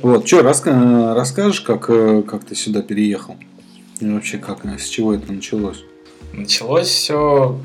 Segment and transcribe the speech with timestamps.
[0.00, 3.36] Вот, что, раска- расскажешь, как, э, как ты сюда переехал?
[4.00, 5.84] И вообще, как, с чего это началось?
[6.32, 7.58] Началось все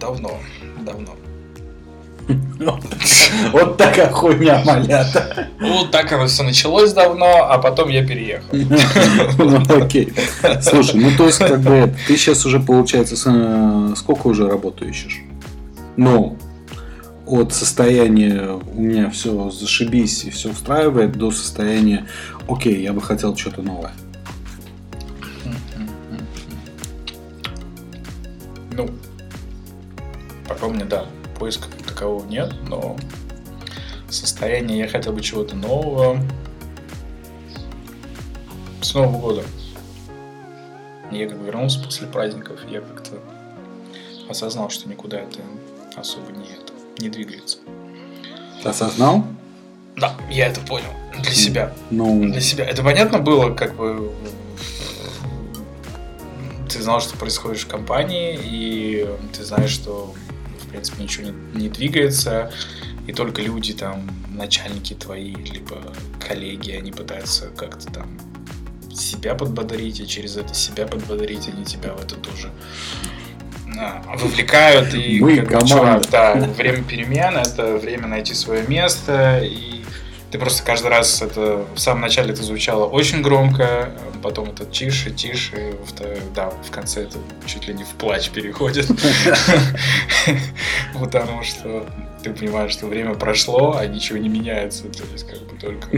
[0.00, 0.38] давно,
[0.84, 1.10] давно.
[3.52, 5.48] Вот такая хуйня, малята.
[5.58, 8.48] Ну, так оно все началось давно, а потом я переехал.
[9.38, 10.12] Ну, окей.
[10.62, 15.20] Слушай, ну то есть, как бы, ты сейчас уже, получается, э, сколько уже работу ищешь?
[15.96, 16.36] Ну,
[17.30, 22.06] от состояния у меня все зашибись и все устраивает до состояния,
[22.48, 23.92] окей, я бы хотел что-то новое.
[28.72, 28.88] Ну,
[30.48, 31.06] пока у меня, да,
[31.38, 32.96] поиска такового нет, но
[34.08, 36.18] состояние я хотел бы чего-то нового.
[38.82, 39.42] С Нового года.
[41.12, 43.18] Я как бы вернулся после праздников, я как-то
[44.28, 45.40] осознал, что никуда это
[45.96, 47.58] особо не, это, не двигается.
[48.64, 49.24] Осознал?
[49.96, 51.72] Да, я это понял для себя.
[51.90, 52.64] Ну, Для себя.
[52.64, 54.12] Это понятно было, как бы
[56.68, 60.14] ты знал, что происходит в компании, и ты знаешь, что
[60.60, 62.52] в принципе ничего не, не двигается,
[63.06, 65.78] и только люди там, начальники твои, либо
[66.20, 68.18] коллеги, они пытаются как-то там
[68.94, 72.50] себя подбодрить, и через это себя подбодрить, они тебя в это тоже
[74.06, 74.94] вовлекают.
[74.94, 75.66] И Мы команда.
[75.68, 79.79] чувак, да, время перемен, это время найти свое место, и
[80.30, 83.90] ты просто каждый раз это в самом начале это звучало очень громко,
[84.22, 88.30] потом это тише, тише, в то- да, в конце это чуть ли не в плач
[88.30, 88.86] переходит.
[90.98, 91.86] Потому что
[92.22, 94.84] ты понимаешь, что время прошло, а ничего не меняется.
[94.84, 95.88] То есть как бы только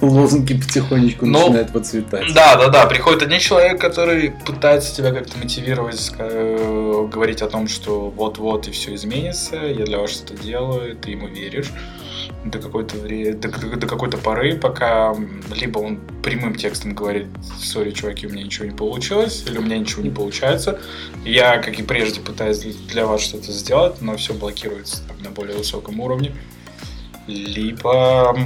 [0.04, 2.32] лозунги потихонечку начинают выцветать.
[2.32, 2.86] Да, да, да.
[2.86, 8.70] Приходит один человек, который пытается тебя как-то мотивировать, э, говорить о том, что вот-вот и
[8.70, 11.72] все изменится, я для вас что-то делаю, ты ему веришь
[12.44, 15.14] до какой-то до, до- какой-то поры, пока
[15.54, 17.26] либо он прямым текстом говорит,
[17.58, 20.78] сори, чуваки, у меня ничего не получилось, или у меня ничего не получается.
[21.24, 25.56] Я, как и прежде, пытаюсь для- вас что-то сделать, но все блокируется там, на более
[25.56, 26.32] высоком уровне.
[27.26, 28.36] Либо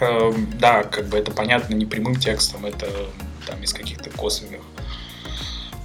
[0.00, 2.88] Эм, да, как бы это понятно не прямым текстом, это
[3.46, 4.60] там из каких-то косвенных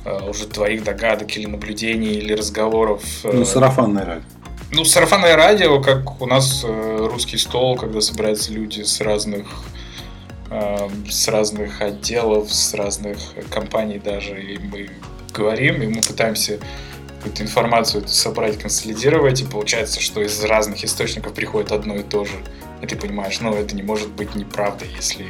[0.06, 3.04] э, уже твоих догадок или наблюдений или разговоров.
[3.24, 4.24] э, Ну, сарафанное радио.
[4.72, 9.48] Ну, сарафанное радио, как у нас э, русский стол, когда собираются люди с разных
[10.50, 13.18] э, с разных отделов, с разных
[13.50, 14.90] компаний даже, и мы
[15.34, 16.60] говорим, и мы пытаемся
[17.18, 22.36] какую-то информацию собрать, консолидировать, и получается, что из разных источников приходит одно и то же.
[22.82, 25.28] И ты понимаешь, ну, это не может быть неправдой, если...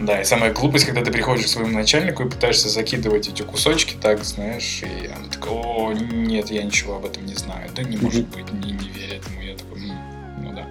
[0.00, 3.96] Да, и самая глупость, когда ты приходишь к своему начальнику и пытаешься закидывать эти кусочки,
[4.00, 7.70] так, знаешь, и она такая, о, нет, я ничего об этом не знаю.
[7.74, 9.40] Да не может быть, не, не верь этому.
[9.40, 10.66] Я такой, «М, ну да.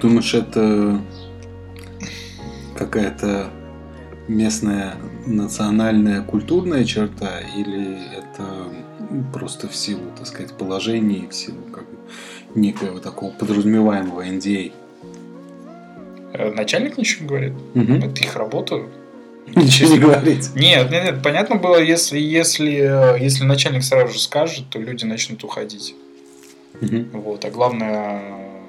[0.00, 1.00] Думаешь, это
[2.76, 3.50] какая-то
[4.26, 4.94] местная
[5.26, 8.68] национальная культурная черта или это
[9.32, 11.96] просто в силу, так сказать, положения и в силу как бы
[12.54, 14.72] некоего такого подразумеваемого NDA?
[16.38, 17.52] Э, Начальник ничего не говорит.
[17.74, 17.96] Мгм.
[18.04, 18.82] Это их работа.
[19.54, 20.50] Ничего не говорить.
[20.54, 25.04] Нет, нет, нет, понятно было, если, если, э, если начальник сразу же скажет, то люди
[25.04, 25.94] начнут уходить.
[26.80, 27.08] Мгм.
[27.12, 28.22] Вот, а главное...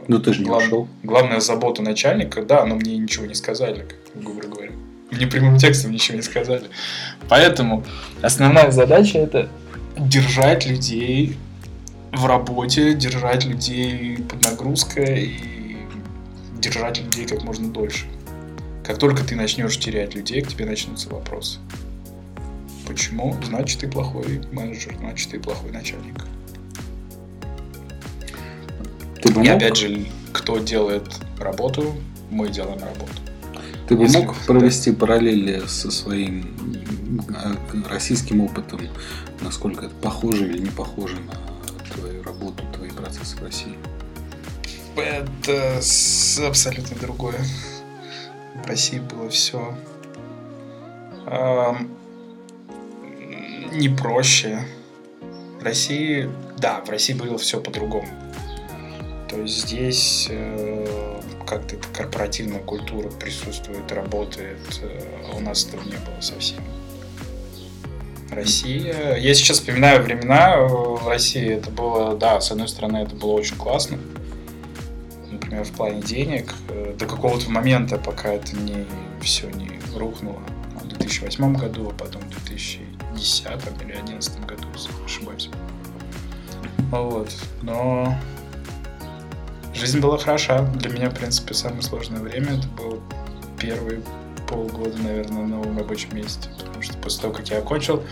[0.07, 0.87] Ну ты же не глав- ушел.
[1.03, 4.71] Главная забота начальника, да, но мне ничего не сказали, как грубо говоря.
[5.11, 6.63] Мне прямым текстом ничего не сказали.
[7.27, 7.83] Поэтому
[8.21, 9.49] основная задача это
[9.97, 11.35] держать людей
[12.11, 15.58] в работе, держать людей под нагрузкой и
[16.59, 18.05] держать людей как можно дольше.
[18.83, 21.59] Как только ты начнешь терять людей, к тебе начнутся вопросы.
[22.87, 23.35] Почему?
[23.45, 26.25] Значит, ты плохой менеджер, значит, ты плохой начальник.
[29.21, 31.03] Ты бы И мог, опять же, кто делает
[31.39, 31.93] работу,
[32.31, 33.11] мы делаем работу.
[33.87, 36.55] ты бы если- мог провести параллели со своим
[37.27, 38.81] э, российским опытом,
[39.41, 43.73] насколько это похоже или не похоже на твою работу, твои процессы в России?
[44.95, 47.39] Это с- абсолютно другое.
[48.63, 49.75] В России было все
[53.71, 54.63] не проще.
[55.59, 58.07] В России, да, в России было все по-другому.
[59.29, 64.57] То есть здесь э, как-то эта корпоративная культура присутствует, работает.
[64.81, 65.01] э,
[65.31, 66.59] а у нас этого не было совсем.
[68.31, 69.15] Россия.
[69.17, 71.49] Я сейчас вспоминаю времена э, в России.
[71.53, 73.99] Это было, да, с одной стороны, это было очень классно
[75.51, 78.85] в плане денег, э, до какого-то момента, пока это не
[79.21, 80.41] все не рухнуло.
[80.81, 83.45] В 2008 году, а потом в 2010
[83.81, 84.63] или 2011 году,
[85.05, 85.49] ошибаюсь.
[86.91, 87.31] Вот.
[87.61, 88.15] Но
[89.73, 90.61] жизнь была хороша.
[90.75, 92.99] Для меня, в принципе, самое сложное время это было
[93.59, 94.01] первые
[94.47, 96.49] полгода, наверное, на новом рабочем месте.
[96.57, 98.03] Потому что после того, как я окончил,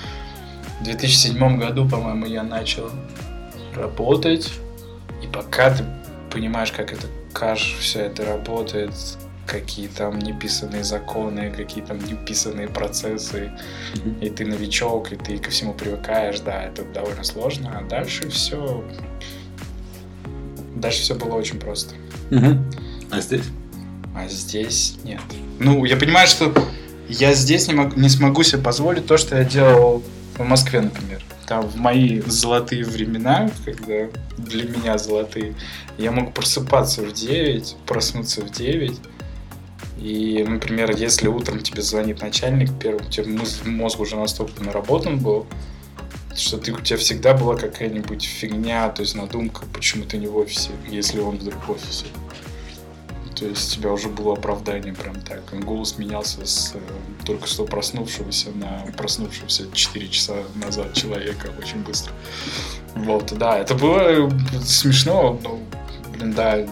[0.79, 2.91] в 2007 году, по-моему, я начал
[3.75, 4.51] работать.
[5.23, 5.83] И пока ты
[6.37, 8.91] понимаешь, как это каш, все это работает,
[9.47, 13.51] какие там неписанные законы, какие там неписанные процессы,
[13.95, 14.23] mm-hmm.
[14.23, 18.83] и ты новичок, и ты ко всему привыкаешь, да, это довольно сложно, а дальше все,
[20.75, 21.95] дальше все было очень просто.
[22.29, 22.75] Mm-hmm.
[23.09, 23.45] А здесь?
[24.15, 25.21] А здесь нет.
[25.57, 26.53] Ну, я понимаю, что
[27.09, 30.03] я здесь не, могу, не смогу себе позволить то, что я делал
[30.37, 31.23] в Москве, например.
[31.47, 35.55] Там в мои золотые времена, когда для меня золотые,
[35.97, 38.99] я мог просыпаться в 9, проснуться в 9,
[39.99, 45.47] и, например, если утром тебе звонит начальник, первым, тебе мозг уже настолько наработан был,
[46.35, 50.37] что ты, у тебя всегда была какая-нибудь фигня, то есть надумка, почему ты не в
[50.37, 52.05] офисе, если он вдруг в офисе.
[53.37, 55.43] То есть у тебя уже было оправдание прям так.
[55.63, 56.79] Голос менялся с э,
[57.23, 62.13] только что проснувшегося на проснувшегося 4 часа назад человека очень быстро.
[62.95, 64.31] Вот, да, это было
[64.63, 65.59] смешно, но,
[66.13, 66.65] блин, да,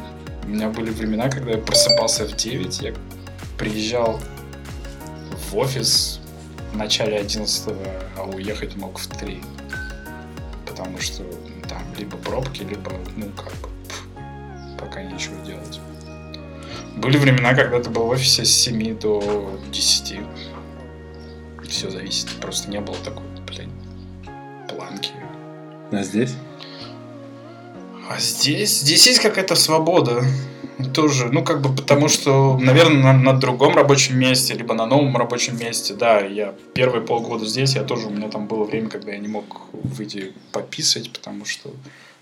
[0.43, 2.93] у меня были времена, когда я просыпался в 9, я
[3.59, 4.19] приезжал
[5.51, 6.19] в офис
[6.73, 7.75] в начале 11
[8.17, 9.39] а уехать мог в 3.
[10.65, 11.23] Потому что
[11.69, 13.69] там либо пробки, либо, ну, как бы,
[14.79, 15.79] пока нечего делать.
[16.95, 20.19] Были времена, когда ты был в офисе с 7 до 10.
[21.67, 22.29] Все зависит.
[22.41, 23.71] Просто не было такой, блин,
[24.69, 25.11] планки.
[25.91, 26.35] А здесь?
[28.09, 28.79] А здесь?
[28.79, 30.23] Здесь есть какая-то свобода.
[30.93, 35.15] Тоже, ну, как бы, потому что, наверное, на, на другом рабочем месте, либо на новом
[35.15, 39.13] рабочем месте, да, я первые полгода здесь, я тоже, у меня там было время, когда
[39.13, 41.71] я не мог выйти пописать, потому что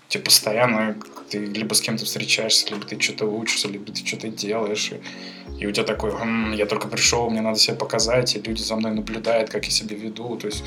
[0.08, 0.96] тебе постоянно
[1.30, 5.66] ты либо с кем-то встречаешься, либо ты что-то учишься, либо ты что-то делаешь, и, и
[5.66, 8.92] у тебя такой, м-м, я только пришел, мне надо себя показать, и люди за мной
[8.92, 10.64] наблюдают, как я себя веду, то есть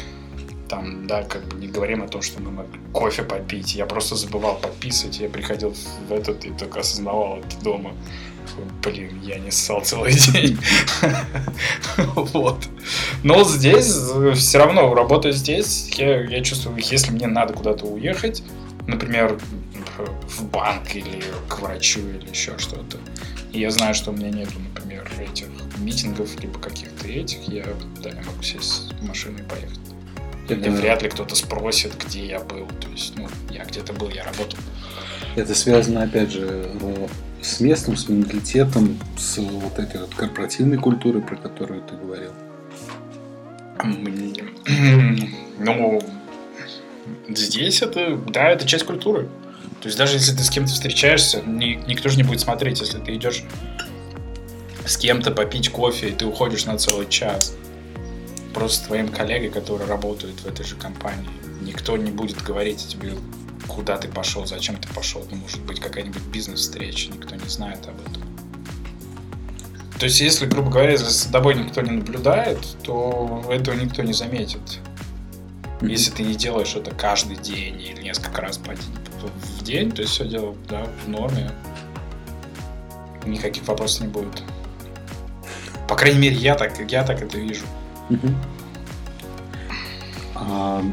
[0.68, 3.76] там, да, как бы не говорим о том, что мы кофе попить.
[3.76, 5.20] Я просто забывал подписывать.
[5.20, 5.74] Я приходил
[6.10, 7.94] в этот и только осознавал это дома.
[8.84, 10.58] Блин, я не ссал целый день.
[12.16, 12.68] Вот.
[13.24, 13.96] Но здесь
[14.36, 18.44] все равно, работая здесь, я чувствую, если мне надо куда-то уехать,
[18.88, 19.40] например,
[20.28, 22.98] в банк или к врачу или еще что-то,
[23.52, 25.48] и я знаю, что у меня нету, например, этих
[25.80, 27.66] митингов, либо каких-то этих, я,
[28.02, 29.80] да, я могу сесть в машину и поехать.
[30.50, 30.72] Это...
[30.72, 32.68] Вряд ли кто-то спросит, где я был.
[32.80, 34.58] То есть, ну, я где-то был, я работал.
[35.36, 36.72] Это связано, опять же,
[37.42, 42.32] с местом, с менталитетом, с вот этой вот корпоративной культурой, про которую ты говорил.
[45.60, 46.02] Ну,
[47.30, 49.30] здесь это, да, это часть культуры.
[49.82, 53.00] То есть даже если ты с кем-то встречаешься, ни, никто же не будет смотреть, если
[53.00, 53.44] ты идешь
[54.86, 57.56] с кем-то попить кофе, и ты уходишь на целый час
[58.54, 61.30] просто твоим коллегой, которые работают в этой же компании.
[61.62, 63.14] Никто не будет говорить тебе,
[63.68, 65.24] куда ты пошел, зачем ты пошел.
[65.30, 68.24] Ну, может быть, какая-нибудь бизнес-встреча, никто не знает об этом.
[70.00, 74.14] То есть, если, грубо говоря, если за тобой никто не наблюдает, то этого никто не
[74.14, 74.80] заметит.
[75.82, 80.28] Если ты не делаешь это каждый день или несколько раз в день, то есть все
[80.28, 81.52] дело да, в норме.
[83.26, 84.42] Никаких вопросов не будет.
[85.88, 87.66] По крайней мере, я так, я так это вижу.
[90.36, 90.84] А,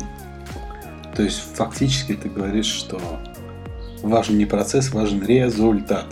[1.15, 3.01] то есть фактически ты говоришь, что
[4.03, 6.07] важен не процесс, важен результат.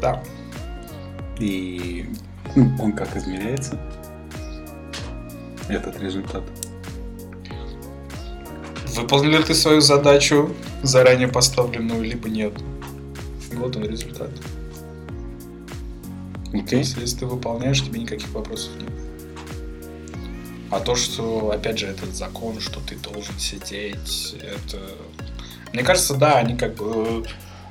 [0.00, 0.22] да.
[1.38, 2.08] И
[2.54, 3.78] ну, он как измеряется?
[5.68, 6.42] Этот результат.
[8.92, 12.52] Выполнил ли ты свою задачу, заранее поставленную, либо нет?
[13.54, 14.30] Вот он результат.
[16.52, 16.66] Okay.
[16.66, 18.90] То есть, если ты выполняешь, тебе никаких вопросов нет.
[20.70, 24.78] А то, что, опять же, этот закон, что ты должен сидеть, это...
[25.72, 27.24] Мне кажется, да, они как бы...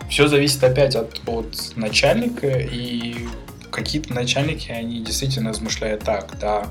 [0.09, 3.27] Все зависит опять от, от начальника, и
[3.71, 6.67] какие-то начальники, они действительно размышляют так, да,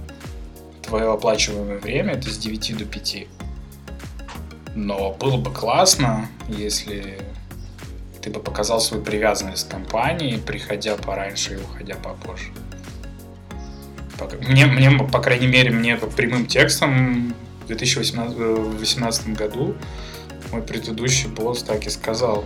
[0.83, 3.27] твое оплачиваемое время это с 9 до 5.
[4.75, 7.19] Но было бы классно, если
[8.23, 12.53] ты бы показал свою привязанность к компании, приходя пораньше и уходя попозже.
[14.47, 17.35] Мне, мне, по крайней мере, мне прямым текстом
[17.65, 19.75] в 2018 э, году
[20.53, 22.45] мой предыдущий босс так и сказал,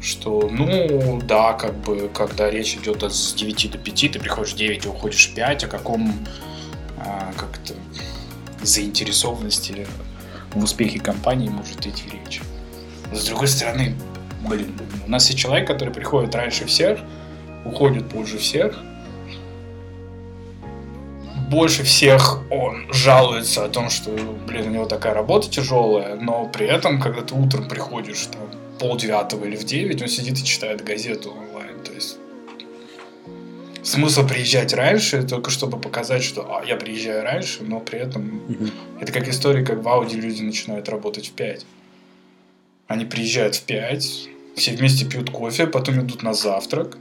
[0.00, 4.52] что, ну, да, как бы, когда речь идет от с 9 до 5, ты приходишь
[4.52, 6.12] в 9 и уходишь в 5, о каком
[6.98, 7.74] а, как-то
[8.62, 9.86] заинтересованности
[10.54, 12.40] в успехе компании может идти речь.
[13.12, 13.94] С другой стороны,
[14.48, 17.00] блин, у нас есть человек, который приходит раньше всех,
[17.64, 18.78] уходит позже всех,
[21.50, 24.10] больше всех он жалуется о том, что,
[24.46, 28.42] блин, у него такая работа тяжелая, но при этом, когда ты утром приходишь, там,
[28.78, 32.18] пол девятого или в девять, он сидит и читает газету онлайн, то есть
[33.82, 38.42] смысл приезжать раньше, только чтобы показать, что а, я приезжаю раньше, но при этом
[39.00, 41.66] это как история, как в Ауди люди начинают работать в 5.
[42.88, 46.98] Они приезжают в 5, все вместе пьют кофе, потом идут на завтрак,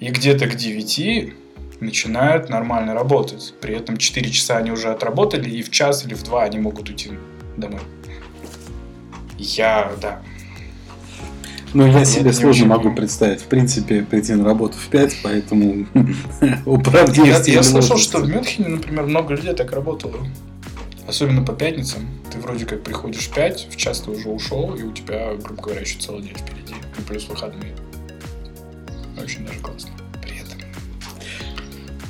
[0.00, 1.34] и где-то к 9
[1.80, 3.54] начинают нормально работать.
[3.60, 6.88] При этом 4 часа они уже отработали, и в час или в 2 они могут
[6.88, 7.12] уйти
[7.56, 7.80] домой.
[9.38, 10.22] Я, да,
[11.72, 15.86] Ну, я себе сложно могу представить, в принципе, прийти на работу в 5, поэтому
[16.40, 17.46] Я, оправдываюсь.
[17.46, 20.16] я слышал, что в Мюнхене, например, много людей так работало.
[21.06, 22.02] Особенно по пятницам.
[22.32, 25.62] Ты вроде как приходишь в 5, в час ты уже ушел, и у тебя, грубо
[25.62, 26.74] говоря, еще целый день впереди.
[26.98, 27.74] И плюс выходные.
[29.22, 29.90] Очень даже классно.
[30.22, 30.58] При этом.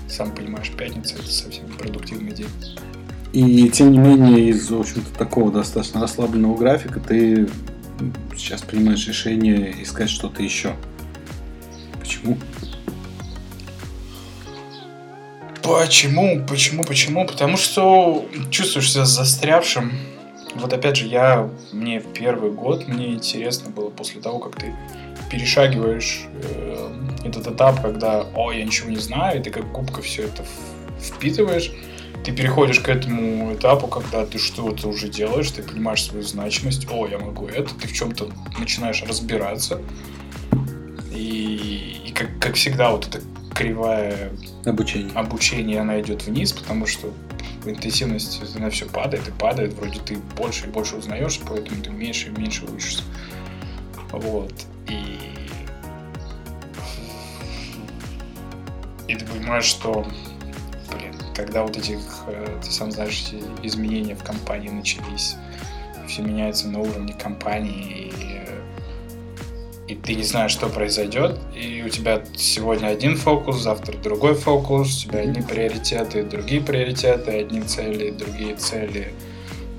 [0.08, 2.48] Сам понимаешь, пятница это совсем продуктивный день.
[3.32, 7.46] И тем не менее, из, в общем-то, такого достаточно расслабленного графика ты
[8.36, 10.74] сейчас принимаешь решение искать что-то еще.
[12.00, 12.36] Почему?
[15.62, 16.44] Почему?
[16.46, 16.84] Почему?
[16.84, 17.26] Почему?
[17.26, 19.92] Потому что чувствуешь себя застрявшим.
[20.54, 24.74] Вот опять же, я мне в первый год мне интересно было после того, как ты
[25.30, 26.92] перешагиваешь э,
[27.24, 30.44] этот этап, когда, о, я ничего не знаю, и ты как губка все это
[31.00, 31.70] впитываешь,
[32.24, 37.06] ты переходишь к этому этапу, когда ты что-то уже делаешь, ты понимаешь свою значимость, о,
[37.06, 39.80] я могу это, ты в чем-то начинаешь разбираться,
[41.12, 43.20] и, и как, как всегда вот эта
[43.54, 44.32] кривая
[44.64, 45.12] Обучение.
[45.14, 47.12] обучение, она идет вниз, потому что
[47.64, 52.28] интенсивность, она все падает и падает, вроде ты больше и больше узнаешь, поэтому ты меньше
[52.28, 53.02] и меньше учишься.
[54.12, 54.52] Вот.
[54.88, 55.18] И...
[59.08, 60.06] И ты понимаешь, что,
[61.34, 63.30] когда вот этих, э, ты сам знаешь,
[63.62, 65.36] изменения в компании начались,
[66.06, 68.12] все меняется на уровне компании,
[69.88, 74.34] и, и ты не знаешь, что произойдет, и у тебя сегодня один фокус, завтра другой
[74.34, 79.12] фокус, у тебя одни приоритеты, другие приоритеты, одни цели, другие цели.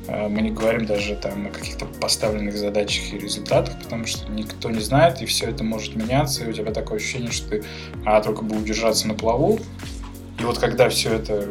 [0.07, 4.69] Э, Мы не говорим даже там о каких-то поставленных задачах и результатах, потому что никто
[4.69, 7.63] не знает, и все это может меняться, и у тебя такое ощущение, что ты
[8.05, 9.59] а, только бы удержаться на плаву.
[10.41, 11.49] И вот когда все это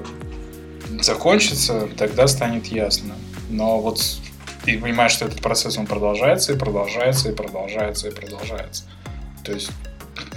[1.00, 3.14] закончится, тогда станет ясно.
[3.48, 4.02] Но вот
[4.64, 8.82] ты понимаешь, что этот процесс, он продолжается, и продолжается, и продолжается, и продолжается.
[9.44, 9.70] То есть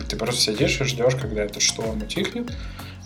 [0.07, 2.55] ты просто сидишь и ждешь, когда это шторм утихнет,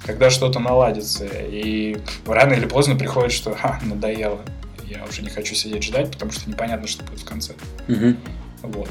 [0.05, 4.41] когда что-то наладится, и рано или поздно приходит, что «Ха, надоело,
[4.85, 7.53] я уже не хочу сидеть ждать, потому что непонятно, что будет в конце».
[7.87, 8.17] Мгм.
[8.63, 8.89] Вот.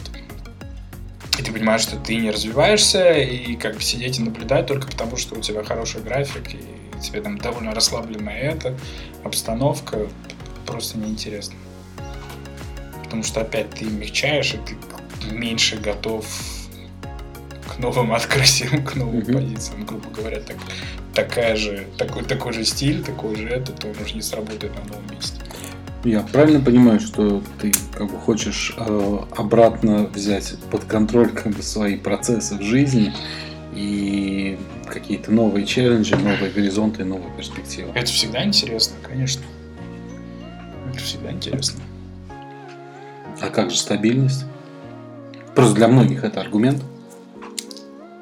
[1.47, 5.37] Ты понимаешь, что ты не развиваешься, и как бы сидеть и наблюдать только потому, что
[5.37, 8.77] у тебя хороший график, и тебе там довольно расслабленная это,
[9.23, 10.09] обстановка,
[10.67, 11.55] просто неинтересно.
[13.05, 16.27] Потому что опять ты мягчаешь, и ты меньше готов
[17.69, 19.35] к новым открытиям, к новым Мгм.
[19.35, 20.57] позициям, грубо говоря, так,
[21.15, 24.83] такая же, такой, такой же стиль, такой же это, то он уже не сработает на
[24.83, 25.41] новом месте.
[26.07, 31.63] Я правильно понимаю, что ты как бы хочешь э, обратно взять под контроль как бы
[31.63, 33.13] свои процессы в жизни
[33.75, 37.91] и какие-то новые челленджи, новые горизонты, новые перспективы.
[37.93, 39.43] Это всегда интересно, конечно.
[40.93, 41.81] Это всегда интересно.
[43.41, 44.45] А как же стабильность?
[45.57, 46.85] Просто для многих это аргумент.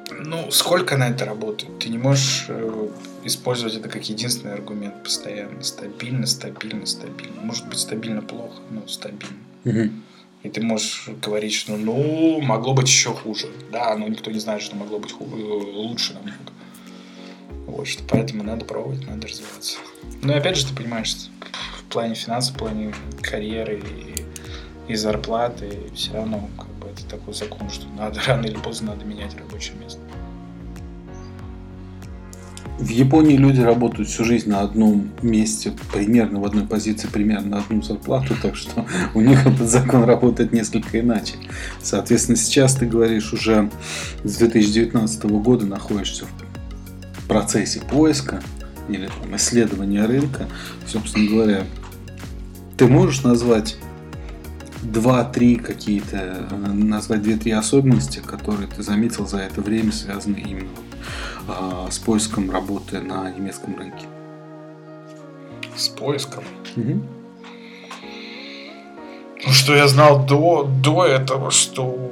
[0.09, 1.77] Ну, сколько на это работает?
[1.77, 2.87] Ты не можешь э,
[3.25, 5.63] использовать это как единственный аргумент постоянно.
[5.63, 7.41] Стабильно, стабильно, стабильно.
[7.41, 9.37] Может быть, стабильно плохо, но стабильно.
[10.43, 13.47] И ты можешь говорить, что ну, могло быть еще хуже.
[13.71, 16.37] Да, но никто не знает, что могло быть ху- э, лучше намного.
[17.65, 19.79] Вот, что поэтому надо пробовать, надо развиваться.
[20.21, 21.29] Ну и опять же, ты понимаешь, что
[21.79, 23.81] в плане финансов, в плане карьеры
[24.87, 28.91] и, и зарплаты, все равно как бы это такой закон, что надо рано или поздно
[28.93, 29.99] надо менять рабочее место.
[32.77, 37.57] В Японии люди работают всю жизнь на одном месте, примерно в одной позиции, примерно на
[37.59, 41.35] одну зарплату, так что у них этот закон работает несколько иначе.
[41.81, 43.69] Соответственно, сейчас ты говоришь уже
[44.25, 48.41] с 2019 года находишься в процессе поиска
[48.89, 50.47] или там, исследования рынка.
[50.85, 51.63] Собственно говоря,
[52.77, 53.77] ты можешь назвать
[54.83, 60.69] два-три какие-то, э, назвать две-три особенности, которые ты заметил за это время, связанные именно
[61.89, 64.05] с поиском работы на немецком рынке.
[65.75, 66.43] С поиском.
[69.45, 72.11] Ну, что я знал до, до этого, что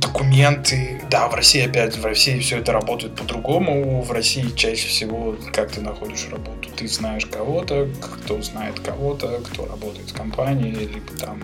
[0.00, 4.02] документы, да, в России опять, в России все это работает по-другому.
[4.02, 9.66] В России чаще всего, как ты находишь работу, ты знаешь кого-то, кто знает кого-то, кто
[9.66, 11.40] работает в компании, либо там,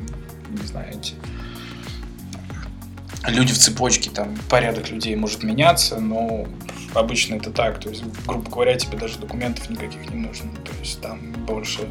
[0.50, 1.15] не знаете,
[3.27, 6.47] люди в цепочке, там порядок людей может меняться, но
[6.95, 7.81] обычно это так.
[7.81, 10.51] То есть, грубо говоря, тебе даже документов никаких не нужно.
[10.65, 11.89] То есть там больше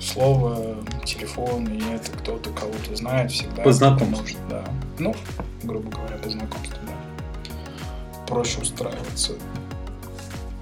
[0.00, 3.62] слово, телефон, и это кто-то кого-то знает всегда.
[3.62, 4.38] По знакомству.
[4.48, 4.64] Да.
[4.98, 5.14] Ну,
[5.62, 8.24] грубо говоря, по знакомству, да.
[8.26, 9.34] Проще устраиваться.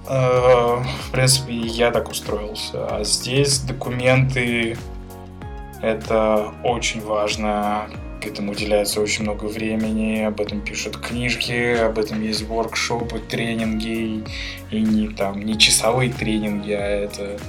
[0.07, 2.87] Э, в принципе, я так устроился.
[2.87, 4.77] А здесь документы
[5.81, 7.89] это очень важно.
[8.21, 14.23] К этому уделяется очень много времени, об этом пишут книжки, об этом есть воркшопы, тренинги,
[14.71, 17.39] и не там не часовые тренинги, а это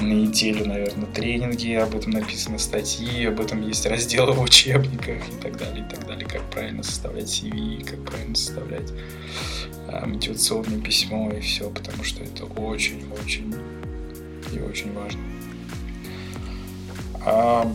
[0.00, 5.42] на неделю, наверное, тренинги, об этом написаны статьи, об этом есть разделы в учебниках и
[5.42, 8.92] так далее, и так далее, как правильно составлять CV, как правильно составлять
[9.88, 13.54] а, мотивационное письмо и все, потому что это очень-очень
[14.52, 15.20] и очень важно.
[17.24, 17.72] А,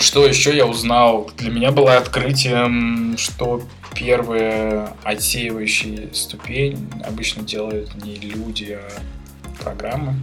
[0.00, 1.30] что еще я узнал?
[1.36, 3.62] Для меня было открытием, что
[3.94, 10.14] первая отсеивающая ступень обычно делают не люди, а программы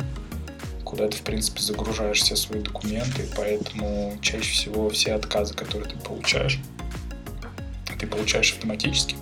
[0.87, 5.97] куда ты, в принципе, загружаешь все свои документы, поэтому чаще всего все отказы, которые ты
[5.97, 6.59] получаешь,
[7.99, 9.17] ты получаешь автоматически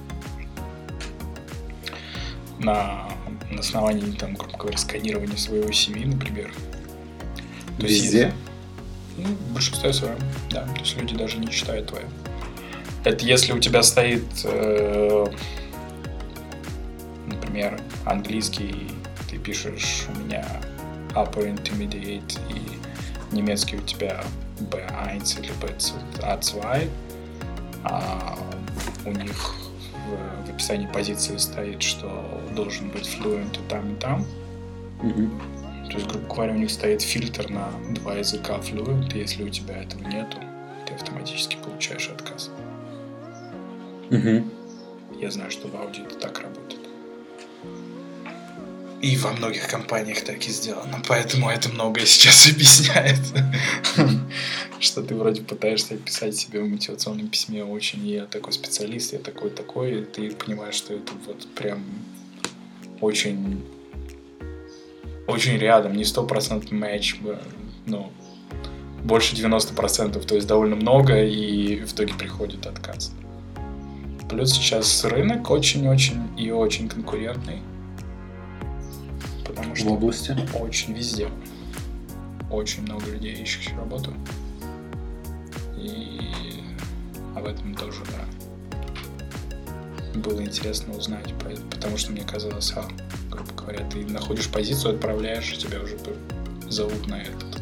[2.60, 3.10] на,
[3.50, 6.54] на основании, там, грубо говоря, сканирования своего CV, например.
[7.80, 8.22] То Везде?
[8.26, 8.36] Есть,
[9.18, 10.18] ну, в большинстве своем,
[10.50, 10.64] да.
[10.64, 12.06] То есть люди даже не читают твое.
[13.04, 15.26] Это если у тебя стоит, э,
[17.28, 18.92] например, английский,
[19.30, 20.46] ты пишешь у меня
[21.14, 24.24] upper intermediate и немецкий у тебя
[24.60, 26.90] B1 или B2,
[27.84, 28.38] а
[29.06, 29.56] у них
[30.06, 34.26] в, в описании позиции стоит, что должен быть fluent и там, и там.
[35.02, 35.55] Mm-hmm.
[35.90, 39.50] То есть, грубо говоря, у них стоит фильтр на два языка fluent, и если у
[39.50, 40.38] тебя этого нету,
[40.88, 42.50] ты автоматически получаешь отказ.
[44.10, 45.20] Mm-hmm.
[45.20, 46.82] Я знаю, что в Audi это так работает.
[49.02, 51.02] И во многих компаниях так и сделано.
[51.08, 53.20] Поэтому это многое сейчас объясняет.
[54.80, 59.50] Что ты вроде пытаешься описать себе в мотивационном письме очень я такой специалист, я такой
[59.50, 61.84] такой, и ты понимаешь, что это вот прям
[63.00, 63.64] очень
[65.28, 67.18] очень рядом, не стопроцентный матч,
[67.86, 68.12] но
[69.04, 73.14] больше 90%, то есть довольно много, и в итоге приходит отказ.
[74.30, 77.62] Плюс сейчас рынок очень-очень и очень конкурентный
[79.56, 81.30] потому что в области очень везде.
[82.52, 84.14] Очень много людей ищущих работу.
[85.78, 86.20] И
[87.36, 88.26] об этом тоже, да.
[90.20, 91.34] Было интересно узнать,
[91.72, 92.86] потому что мне казалось, а,
[93.30, 95.98] грубо говоря, ты находишь позицию, отправляешь, тебя уже
[96.70, 97.62] зовут на этот,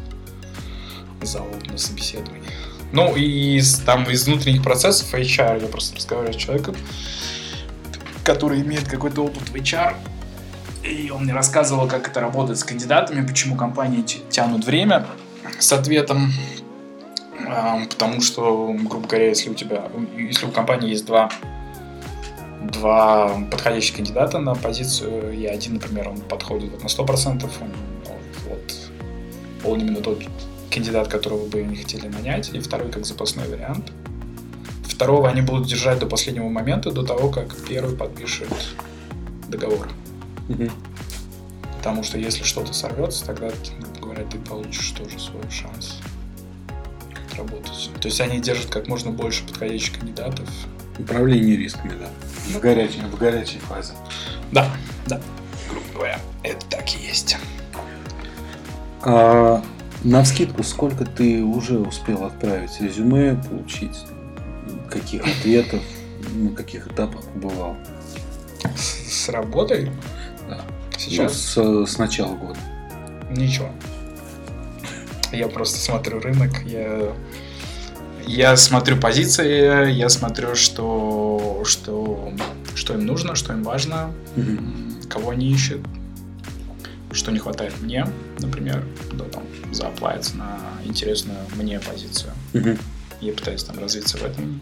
[1.22, 2.50] зовут на собеседование.
[2.92, 6.76] Ну, и из, там из внутренних процессов HR, я просто разговариваю с человеком,
[8.24, 9.94] который имеет какой-то опыт в HR,
[10.84, 15.06] и он мне рассказывал, как это работает с кандидатами, почему компании тянут время
[15.58, 16.32] с ответом.
[17.90, 21.30] Потому что, грубо говоря, если у тебя, если у компании есть два,
[22.70, 27.70] два подходящих кандидата на позицию, и один, например, он подходит вот на 100%, он,
[28.48, 28.74] вот,
[29.64, 30.22] он именно тот
[30.70, 33.92] кандидат, которого бы они хотели нанять, и второй как запасной вариант.
[34.84, 38.48] Второго они будут держать до последнего момента, до того, как первый подпишет
[39.48, 39.88] договор.
[40.48, 40.70] Угу.
[41.78, 43.50] Потому что если что-то сорвется, тогда,
[44.00, 46.00] говорят, ты получишь тоже свой шанс
[47.36, 47.90] работать.
[48.00, 50.48] То есть они держат как можно больше подходящих кандидатов.
[50.98, 52.08] Управление рисками, да.
[52.56, 53.94] В горячей, в горячей фазе.
[54.52, 54.70] Да,
[55.06, 55.20] да.
[55.68, 57.36] Грубо говоря, это так и есть.
[59.02, 59.62] А,
[60.04, 64.04] на скидку, сколько ты уже успел отправить резюме, получить
[64.90, 65.82] каких ответов,
[66.34, 67.76] на каких этапах побывал?
[68.76, 69.90] С, с работой?
[70.48, 70.60] Да.
[70.96, 71.56] Сейчас?
[71.56, 72.58] Ну, с, с начала года.
[73.30, 73.68] Ничего.
[75.32, 77.12] Я просто смотрю рынок, я,
[78.26, 82.32] я смотрю позиции, я смотрю, что, что,
[82.74, 84.58] что им нужно, что им важно, угу.
[85.08, 85.80] кого они ищут,
[87.12, 88.06] что не хватает мне,
[88.38, 92.32] например, да, там, зааплавиться на интересную мне позицию.
[92.54, 92.76] Угу.
[93.20, 94.60] Я пытаюсь там развиться в этом,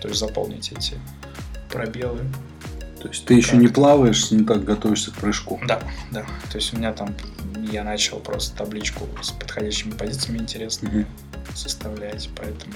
[0.00, 0.94] то есть заполнить эти
[1.70, 2.20] пробелы.
[3.00, 5.60] То есть ты еще не плаваешь, не так готовишься к прыжку.
[5.66, 6.24] Да, да.
[6.50, 7.14] То есть у меня там
[7.70, 11.56] я начал просто табличку с подходящими позициями интересными mm-hmm.
[11.56, 12.74] составлять, поэтому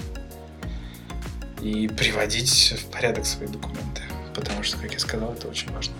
[1.60, 4.02] и приводить в порядок свои документы,
[4.34, 5.94] потому что, как я сказал, это очень важно.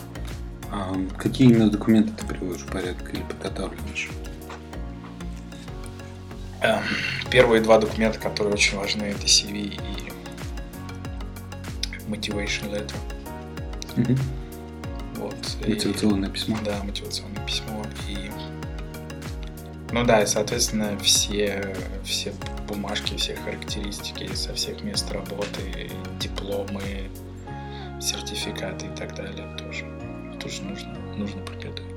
[0.71, 4.11] А какие именно документы ты приводишь в порядок или подготавливаешь?
[6.63, 6.83] Эм,
[7.31, 10.13] первые два документа, которые очень важны, это CV и
[12.09, 12.97] motivation letter.
[13.97, 14.19] Mm-hmm.
[15.17, 15.37] Вот.
[15.67, 16.59] Мотивационное и, письмо.
[16.65, 17.85] Да, мотивационное письмо.
[18.09, 18.31] И,
[19.93, 22.33] ну да, и, соответственно, все, все
[22.67, 27.11] бумажки, все характеристики со всех мест работы, дипломы,
[28.01, 29.85] сертификаты и так далее тоже,
[30.41, 31.93] тоже нужно, нужно подготовить.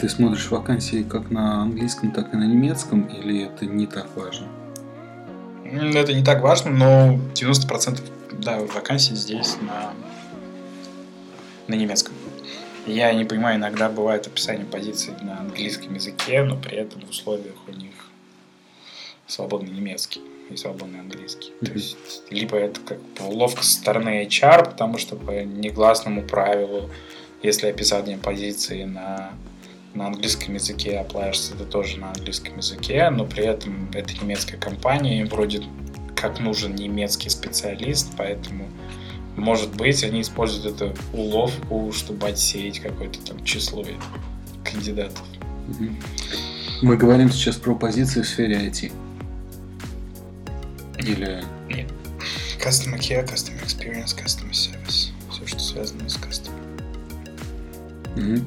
[0.00, 4.46] Ты смотришь вакансии как на английском, так и на немецком, или это не так важно?
[5.64, 8.00] Это не так важно, но 90%
[8.40, 9.92] да, вакансий здесь на,
[11.68, 12.14] на немецком.
[12.86, 17.56] Я не понимаю, иногда бывает описание позиций на английском языке, но при этом в условиях
[17.66, 17.92] у них
[19.26, 20.20] свободный немецкий
[20.50, 21.52] и свободный английский.
[21.60, 21.66] Mm-hmm.
[21.66, 21.96] То есть,
[22.30, 26.90] либо это как бы уловка со стороны HR, потому что по негласному правилу,
[27.42, 29.32] если описание позиции на,
[29.94, 35.20] на английском языке, оплаешься это тоже на английском языке, но при этом это немецкая компания,
[35.20, 35.62] им вроде
[36.16, 38.68] как нужен немецкий специалист, поэтому
[39.36, 43.84] может быть, они используют эту уловку, чтобы отсеять какое-то там число
[44.64, 45.22] кандидатов.
[46.82, 48.92] Мы говорим сейчас про позиции в сфере IT.
[50.98, 51.44] Или...
[51.68, 51.90] Нет.
[52.58, 55.10] Customer care, customer experience, customer service.
[55.30, 56.52] Все, что связано с customer.
[58.16, 58.44] Mm-hmm.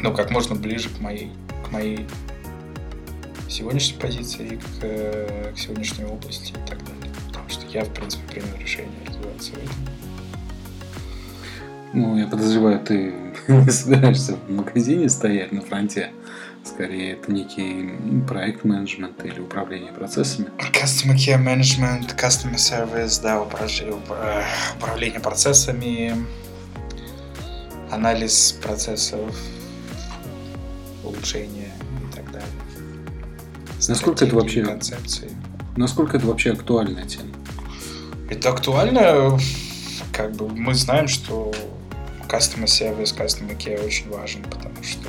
[0.00, 1.30] Ну, как можно ближе к моей,
[1.66, 2.06] к моей
[3.48, 7.14] сегодняшней позиции, к, э, к сегодняшней области и так далее.
[7.28, 10.05] Потому что я, в принципе, принял решение развиваться в этом.
[11.96, 13.14] Ну, я подозреваю, ты
[13.48, 16.10] не собираешься в магазине стоять на фронте.
[16.62, 20.48] Скорее, это некий проект менеджмент или управление процессами.
[20.74, 26.14] Customer care management, customer service, да, управление процессами,
[27.90, 29.34] анализ процессов,
[31.02, 31.72] улучшение
[32.10, 32.48] и так далее.
[33.88, 35.30] Насколько это вообще концепции.
[35.78, 37.30] Насколько это вообще актуальная тема?
[38.28, 39.38] Это актуально,
[40.12, 41.54] как бы мы знаем, что
[42.28, 45.08] customer service, customer care очень важен, потому что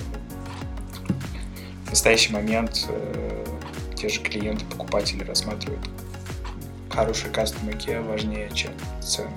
[1.85, 3.45] в настоящий момент э,
[3.95, 5.89] те же клиенты, покупатели рассматривают
[6.89, 9.31] хороший customer care важнее, чем цену.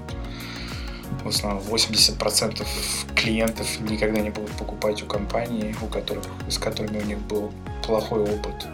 [1.24, 2.66] В основном 80%
[3.14, 7.52] клиентов никогда не будут покупать у компании, у которых, с которыми у них был
[7.84, 8.66] плохой опыт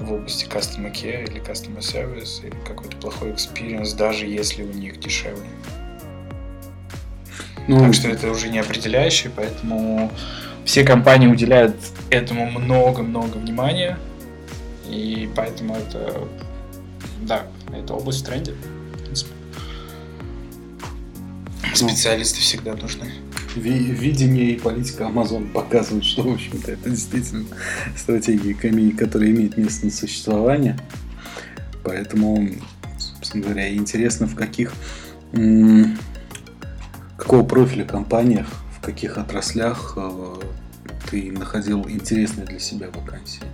[0.00, 4.98] в области customer care или customer service, или какой-то плохой experience, даже если у них
[4.98, 5.48] дешевле.
[7.68, 10.10] Ну, так что это уже не определяющий, поэтому
[10.64, 11.76] все компании уделяют
[12.10, 13.98] этому много-много внимания.
[14.88, 16.28] И поэтому это,
[17.22, 18.54] да, это область в тренде.
[21.62, 21.88] Ну.
[21.88, 23.12] Специалисты всегда нужны.
[23.54, 27.44] Видение и политика Amazon показывают, что, в общем-то, это действительно
[27.96, 28.54] стратегия,
[28.94, 30.76] которая имеет место на существование.
[31.84, 32.48] Поэтому,
[32.98, 34.72] собственно говоря, интересно, в каких
[37.30, 40.34] какого профиля компаниях, в каких отраслях э,
[41.08, 43.44] ты находил интересные для себя вакансии?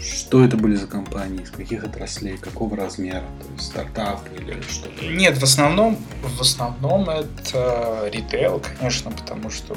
[0.00, 5.04] Что это были за компании, из каких отраслей, какого размера, то есть стартап или что-то?
[5.06, 9.76] Нет, в основном, в основном это ритейл, конечно, потому что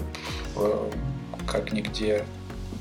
[0.55, 0.91] э,
[1.45, 2.25] как нигде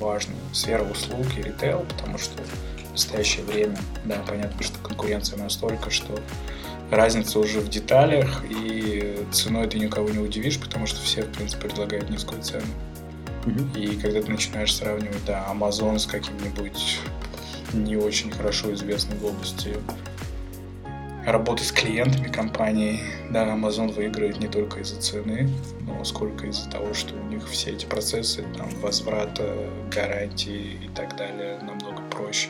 [0.01, 2.43] важна сфера услуг и ритейл, потому что
[2.89, 6.19] в настоящее время, да, понятно, что конкуренция настолько, что
[6.91, 11.69] разница уже в деталях, и ценой ты никого не удивишь, потому что все, в принципе,
[11.69, 12.67] предлагают низкую цену.
[13.45, 13.81] Mm-hmm.
[13.81, 17.01] И когда ты начинаешь сравнивать, да, Amazon с каким-нибудь
[17.73, 19.77] не очень хорошо известным в области
[21.27, 26.95] работы с клиентами компании, да, Amazon выигрывает не только из-за цены, но сколько из-за того,
[26.95, 32.49] что у них все эти процессы, там, возврата, гарантии и так далее намного проще.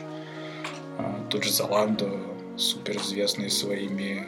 [0.97, 2.19] А, тот же Zalando
[2.57, 4.27] супер известный своими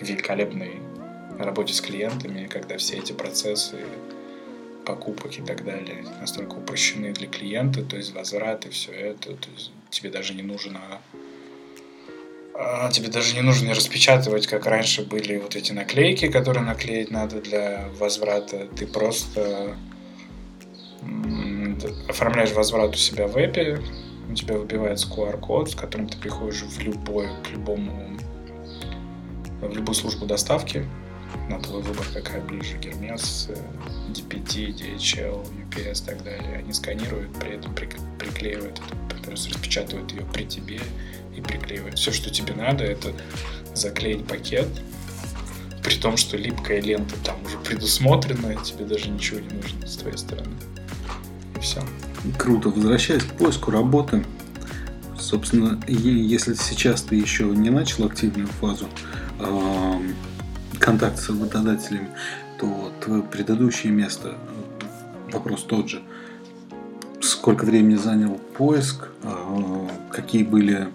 [0.00, 0.80] великолепной
[1.44, 3.78] работе с клиентами, когда все эти процессы
[4.84, 9.48] покупок и так далее настолько упрощены для клиента, то есть возврат и все это, то
[9.54, 10.80] есть тебе даже не нужно
[12.54, 17.40] а, тебе даже не нужно распечатывать, как раньше были вот эти наклейки, которые наклеить надо
[17.40, 18.66] для возврата.
[18.76, 19.76] Ты просто
[22.08, 23.80] оформляешь возврат у себя в эпе,
[24.30, 28.16] у тебя выбивается QR-код, с которым ты приходишь в любой, к любому,
[29.60, 30.86] в любую службу доставки,
[31.48, 33.48] на твой выбор, какая ближе, Гермес,
[34.10, 36.58] DPT, DHL, UPS и так далее.
[36.58, 38.80] Они сканируют, при этом приклеивают,
[39.24, 40.80] то есть распечатывают ее при тебе
[41.36, 41.98] и приклеивают.
[41.98, 43.12] Все, что тебе надо, это
[43.74, 44.68] заклеить пакет,
[45.82, 50.16] при том, что липкая лента там уже предусмотрена, тебе даже ничего не нужно с твоей
[50.18, 50.56] стороны.
[51.56, 51.80] И все.
[52.38, 52.70] Круто.
[52.70, 54.24] Возвращаясь к поиску работы,
[55.18, 58.88] собственно, если сейчас ты еще не начал активную фазу
[60.86, 62.08] э, контакта с работодателями,
[62.58, 64.36] то твое предыдущее место,
[65.32, 66.02] вопрос тот же,
[67.20, 70.88] сколько времени занял поиск, э, какие были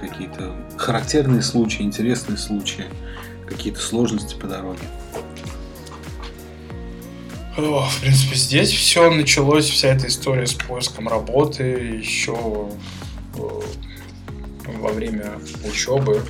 [0.00, 2.84] какие-то характерные случаи, интересные случаи,
[3.46, 4.80] какие-то сложности по дороге?
[7.56, 12.70] В принципе, здесь все началось, вся эта история с поиском работы еще
[13.34, 15.32] во время
[15.68, 16.22] учебы.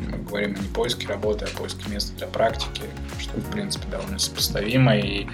[0.00, 2.82] Мы говорим не поиске работы, а поиске места для практики,
[3.18, 4.96] что, в принципе, довольно сопоставимо.
[4.96, 5.26] И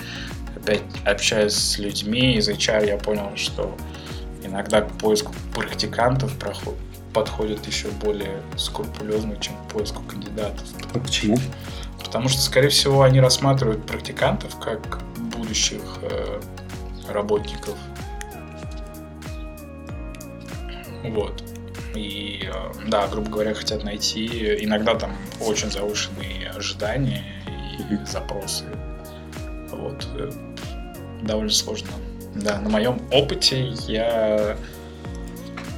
[0.57, 3.77] опять общаясь с людьми из HR, я понял, что
[4.43, 6.33] иногда к поиску практикантов
[7.13, 10.67] подходят еще более скрупулезно, чем к поиску кандидатов.
[10.93, 11.39] А почему?
[12.03, 16.41] Потому что, скорее всего, они рассматривают практикантов как будущих э,
[17.09, 17.77] работников.
[21.03, 21.54] Вот.
[21.95, 24.27] И, э, да, грубо говоря, хотят найти
[24.65, 27.25] иногда там очень завышенные ожидания
[27.79, 28.65] и запросы.
[29.71, 30.07] Вот.
[30.17, 30.31] Э,
[31.23, 31.91] довольно сложно.
[32.35, 34.57] Да, на моем опыте я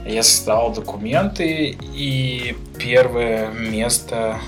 [0.07, 4.38] я создал документы, и первое место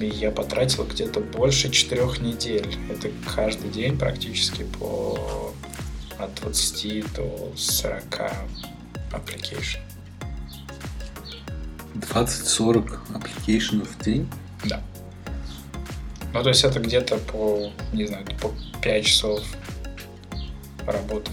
[0.00, 2.76] я потратил где-то больше четырех недель.
[2.90, 5.52] Это каждый день практически по
[6.18, 8.32] от 20 до 40
[9.12, 9.78] application.
[11.94, 14.28] 20-40 application в день?
[14.64, 14.82] Да.
[16.32, 19.42] Ну, то есть это где-то по, не знаю, по 5 часов
[20.86, 21.30] работы.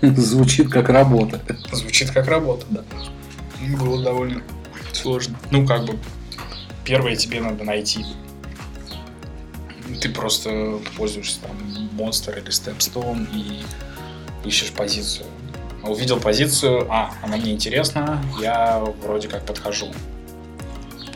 [0.02, 1.40] Звучит как работа.
[1.72, 2.84] Звучит как работа, да.
[3.78, 4.42] Было довольно
[4.92, 5.38] сложно.
[5.50, 5.98] Ну, как бы,
[6.84, 8.04] первое тебе надо найти.
[10.00, 11.56] Ты просто пользуешься там
[11.96, 13.64] Monster или Stepstone и
[14.46, 15.26] ищешь позицию.
[15.86, 19.92] Увидел позицию, а, она мне интересна, я вроде как подхожу.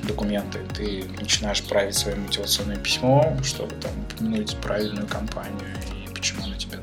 [0.03, 0.61] Документы.
[0.75, 6.79] Ты начинаешь править свое мотивационное письмо, чтобы там упомянуть правильную компанию и почему она тебе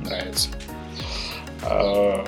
[0.00, 0.48] нравится.
[1.62, 2.24] А,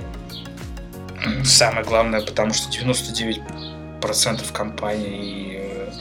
[1.44, 5.92] самое главное, потому что 99% компаний э,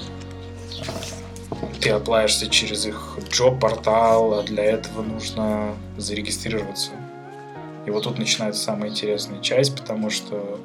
[1.81, 6.91] ты оплаешься через их джоб-портал, а для этого нужно зарегистрироваться.
[7.85, 10.59] И вот тут начинается самая интересная часть, потому что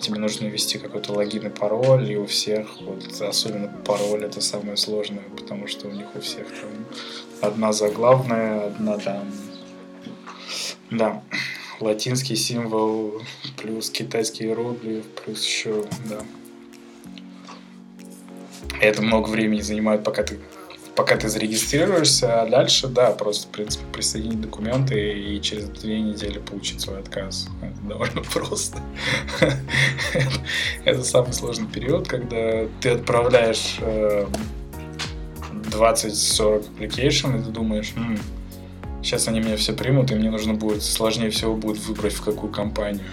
[0.00, 4.76] тебе нужно ввести какой-то логин и пароль, и у всех, вот особенно пароль это самое
[4.76, 9.32] сложное, потому что у них у всех там одна заглавная, одна там...
[10.90, 11.22] Да
[11.80, 13.22] латинский символ,
[13.56, 16.20] плюс китайские рубли, плюс еще, да.
[18.80, 20.38] Это много времени занимает, пока ты
[20.96, 26.38] пока ты зарегистрируешься, а дальше, да, просто, в принципе, присоединить документы и через две недели
[26.38, 27.48] получить свой отказ.
[27.62, 28.78] Это довольно просто.
[30.84, 34.28] Это самый сложный период, когда ты отправляешь 20-40
[36.78, 37.92] application, и ты думаешь,
[39.04, 42.50] Сейчас они меня все примут, и мне нужно будет сложнее всего будет выбрать, в какую
[42.50, 43.04] компанию.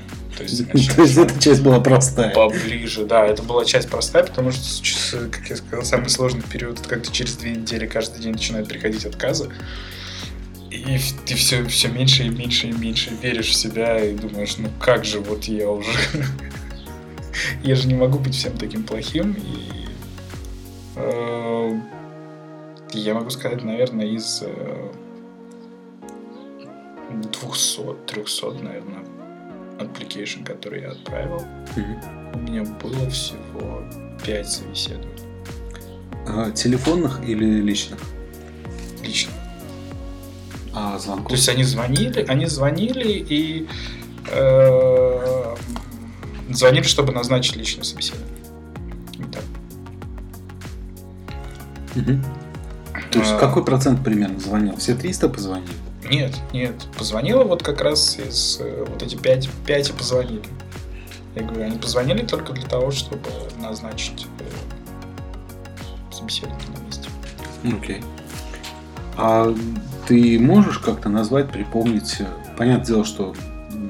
[0.47, 2.33] То есть, То есть эта часть была простая.
[2.33, 3.25] Поближе, да.
[3.25, 7.35] Это была часть простая, потому что, как я сказал, самый сложный период, это когда через
[7.37, 9.49] две недели каждый день начинают приходить отказы.
[10.71, 14.69] И ты все, все меньше и меньше и меньше веришь в себя и думаешь, ну
[14.79, 15.91] как же вот я уже...
[17.63, 19.33] я же не могу быть всем таким плохим.
[19.33, 19.87] И
[20.95, 21.79] э,
[22.93, 24.91] я могу сказать, наверное, из э,
[27.11, 29.03] 200-300, наверное,
[29.81, 31.45] application, который я отправил.
[31.75, 32.35] Mm-hmm.
[32.35, 33.83] У меня было всего
[34.25, 35.07] 5 собеседований.
[36.27, 37.99] А, телефонных или личных?
[39.03, 39.35] Личных.
[40.73, 41.29] А звонков?
[41.29, 43.67] То есть они звонили, они звонили и
[44.31, 45.55] э,
[46.49, 48.37] звонили, чтобы назначить личное собеседование.
[49.31, 49.43] Так.
[51.95, 52.21] Угу.
[53.11, 53.37] То есть а...
[53.37, 54.77] какой процент примерно звонил?
[54.77, 55.80] Все 300 позвонили?
[56.11, 56.75] Нет, нет.
[56.97, 60.43] Позвонила вот как раз из э, вот эти пять, пять и позвонили.
[61.35, 63.29] Я говорю, они позвонили только для того, чтобы
[63.61, 67.09] назначить э, собеседование на месте.
[67.63, 67.99] Окей.
[67.99, 68.05] Okay.
[69.15, 69.55] А
[70.05, 72.25] ты можешь как-то назвать, припомнить, э,
[72.57, 73.33] понятное дело, что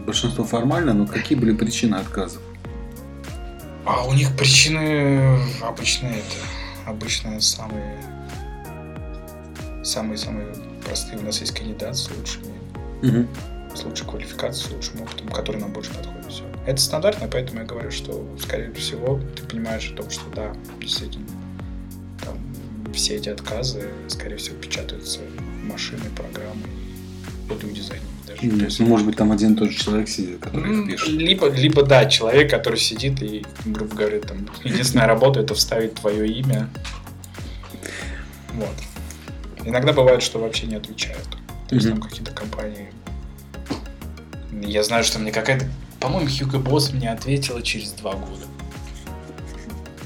[0.05, 2.37] большинство формально, но какие были причины отказа?
[3.83, 6.35] А у них причины обычные это.
[6.85, 7.97] Обычно самые
[9.83, 11.19] самые-самые простые.
[11.19, 12.53] У нас есть кандидат с лучшими,
[13.01, 13.27] Мгм.
[13.75, 16.25] с лучшей квалификацией, с лучшим опытом, который нам больше подходит.
[16.29, 16.43] Все.
[16.65, 21.25] Это стандартно, поэтому я говорю, что, скорее всего, ты понимаешь о том, что да, действительно,
[22.23, 22.37] там,
[22.93, 25.19] все эти отказы, скорее всего, печатаются
[25.63, 26.61] машины, программы
[27.49, 28.45] за ними даже.
[28.45, 31.09] Нет, есть, может быть, там один и тот же человек сидит, который их пишет.
[31.09, 36.27] Либо, либо, да, человек, который сидит и, грубо говоря, там, единственная работа это вставить твое
[36.31, 36.69] имя.
[38.53, 38.69] Вот.
[39.65, 41.27] Иногда бывает, что вообще не отвечают.
[41.67, 41.99] То есть Мгм.
[42.01, 42.91] там какие-то компании.
[44.61, 45.65] Я знаю, что мне какая-то.
[45.99, 48.45] По-моему, Hugo Boss мне ответила через два года.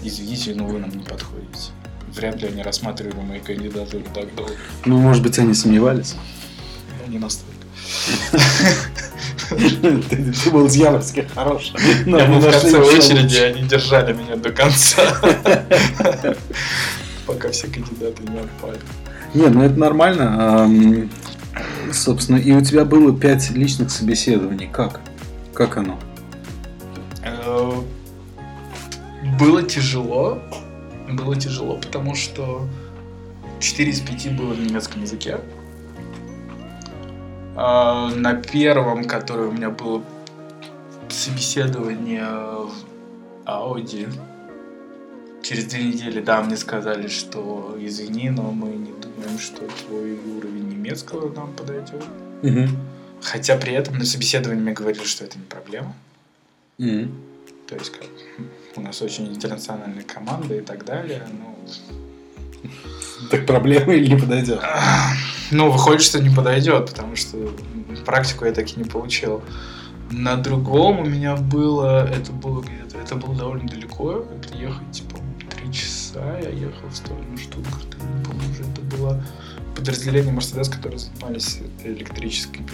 [0.04, 1.72] Извините, но вы нам не подходите.
[2.14, 4.54] Вряд ли они рассматривали мои кандидатуры так долго.
[4.86, 6.16] Ну, может быть, они сомневались.
[7.06, 7.54] Ну, не настолько.
[9.50, 11.72] Ты был дьявольски хорош.
[12.06, 15.02] Но Я был в конце очереди, они держали меня до конца.
[17.26, 18.80] Пока все кандидаты не отпали.
[19.34, 20.70] Не, ну это нормально.
[21.92, 24.68] Собственно, и у тебя было пять личных собеседований.
[24.68, 25.00] Как?
[25.54, 25.98] Как оно?
[27.24, 27.72] Э,
[29.40, 30.40] Было тяжело.
[31.10, 32.68] Было тяжело, потому что
[33.60, 35.40] 4 из 5 было в немецком языке.
[37.56, 40.04] А, На первом, которое у меня было
[41.08, 42.72] собеседование в
[43.46, 44.12] Audi,
[45.42, 50.70] через две недели, да, мне сказали, что извини, но мы не думаем, что твой уровень
[50.70, 52.04] немецкого нам подойдет.
[53.22, 55.94] Хотя при этом на собеседовании мне говорили, что это не проблема.
[56.78, 57.12] Мгм.
[57.68, 58.08] То есть, как,
[58.76, 61.24] у нас очень интернациональная команда и так далее.
[61.32, 62.70] Ну,
[63.32, 64.62] Так проблема или не подойдет?
[65.52, 67.38] ну, выходит, что не подойдет, потому что
[68.06, 69.42] практику я так и не получил.
[70.12, 75.18] На другом у меня было, это было где-то, это было довольно далеко, это ехать, типа,
[75.50, 79.24] три часа, я ехал в сторону Штутгарта, не помню уже, это было
[79.76, 82.68] подразделение Мерседес, которые занимались электрическими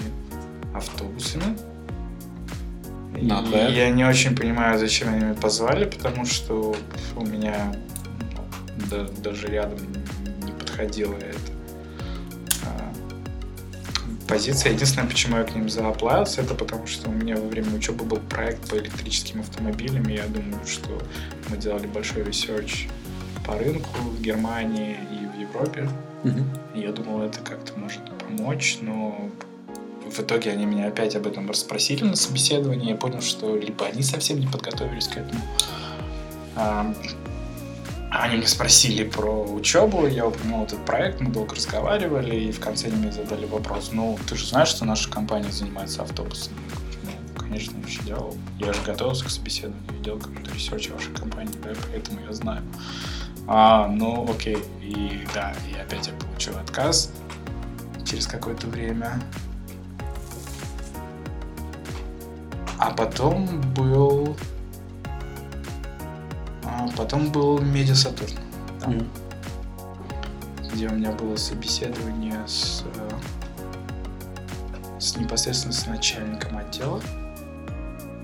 [0.74, 1.58] автобусами.
[3.14, 3.50] Not bad.
[3.50, 6.76] И я не очень понимаю, зачем они меня позвали, потому что
[7.16, 7.76] у меня
[8.78, 9.80] ну, да- даже рядом
[10.46, 11.52] не подходила эта
[12.66, 12.94] а,
[14.28, 14.72] позиция.
[14.72, 18.18] Единственное, почему я к ним зааплаился, это потому что у меня во время учебы был
[18.18, 20.98] проект по электрическим автомобилям, и я думаю, что
[21.50, 22.88] мы делали большой research
[23.52, 25.90] по рынку в Германии и в Европе.
[26.74, 29.30] Я думал, это как-то может помочь, но
[30.10, 32.90] в итоге они меня опять об этом расспросили на собеседовании.
[32.90, 35.42] Я понял, что либо они совсем не подготовились к этому.
[36.56, 36.94] а,
[38.12, 42.88] Они меня спросили про учебу, я упомянул этот проект, мы долго разговаривали, и в конце
[42.88, 46.58] они мне задали вопрос, ну, ты же знаешь, что наша компания занимается автобусами?
[47.04, 48.36] Ну, конечно, я же делал.
[48.60, 52.62] Я же готовился к собеседованию, я делал какой-то research вашей компании, да, поэтому я знаю.
[53.48, 54.58] А, ну, окей.
[54.82, 57.12] И да, и опять я получил отказ
[58.06, 59.22] через какое-то время.
[62.78, 64.36] А потом был...
[66.66, 68.34] а потом был Медиа Сатурн,
[68.80, 69.08] да, Мгм.
[70.74, 73.10] где у меня было собеседование с, э,
[75.00, 77.00] с непосредственно с начальником отдела.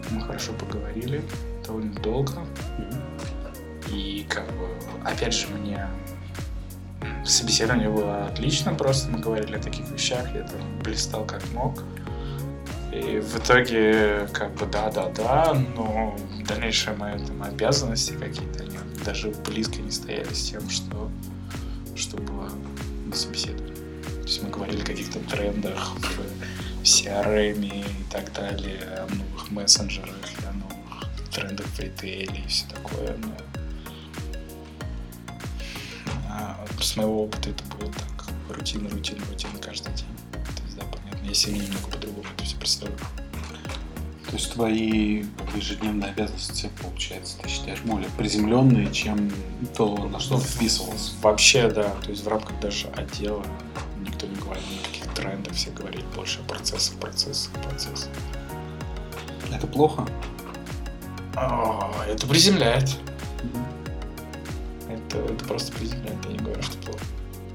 [0.10, 1.24] Мы хорошо поговорили,
[1.66, 2.34] довольно долго.
[2.80, 3.96] Мгм.
[3.96, 4.70] И как бы,
[5.08, 5.88] опять же, мне
[7.26, 11.84] собеседование было отлично, просто мы говорили о таких вещах, я там блистал как мог.
[12.92, 16.16] И в итоге, как бы, да-да-да, но
[16.48, 21.12] дальнейшие мои там, обязанности какие-то, они даже близко не стояли с тем, что,
[21.96, 22.50] что было
[23.06, 23.76] на собеседовании.
[24.22, 30.16] То есть мы говорили о каких-то трендах в CRM и так далее, о новых мессенджерах,
[30.50, 33.36] о новых трендах в ритейле и все такое, но
[36.84, 38.26] с моего опыта это было так.
[38.50, 40.08] Рутина, рутина, рутина каждый день.
[40.32, 41.26] То есть, да, понятно.
[41.28, 43.00] Я себе немного по-другому это все представляю.
[44.30, 45.24] То есть твои
[45.56, 49.32] ежедневные обязанности, получается, ты считаешь более приземленные, чем
[49.76, 51.14] то, на что ты вписывался.
[51.22, 51.92] Вообще, да.
[52.04, 53.44] То есть в рамках даже отдела
[54.06, 55.54] никто не говорил ни о каких трендах.
[55.54, 58.10] Все говорили больше о процессах, процессах, процессах.
[59.52, 60.06] Это плохо?
[61.36, 62.98] А, Это приземляет.
[64.90, 67.04] Это, это просто приземляет, я не говорю, что плохо.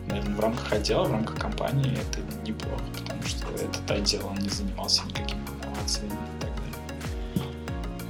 [0.07, 4.49] Наверное, в рамках отдела, в рамках компании это неплохо, потому что этот отдел, он не
[4.49, 7.49] занимался никакими инновациями и так далее.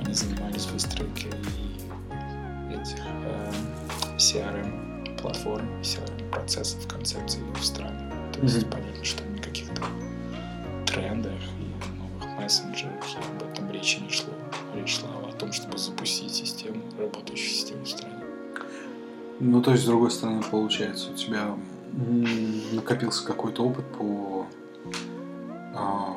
[0.05, 1.31] Они занимались выстройкой
[2.73, 3.53] этих э,
[4.19, 8.11] CRM-платформ, CRM-процессов, концепций в стране.
[8.33, 8.71] То есть Мгм.
[8.71, 9.83] понятно, что ни каких-то
[10.87, 14.33] трендах и новых мессенджерах и об этом речи не шло.
[14.75, 18.22] Речь шла о том, чтобы запустить систему, работающую систему в стране.
[19.41, 21.55] Ну, то есть, с другой стороны, получается, у тебя
[22.73, 24.47] накопился какой-то опыт по
[25.75, 26.17] а,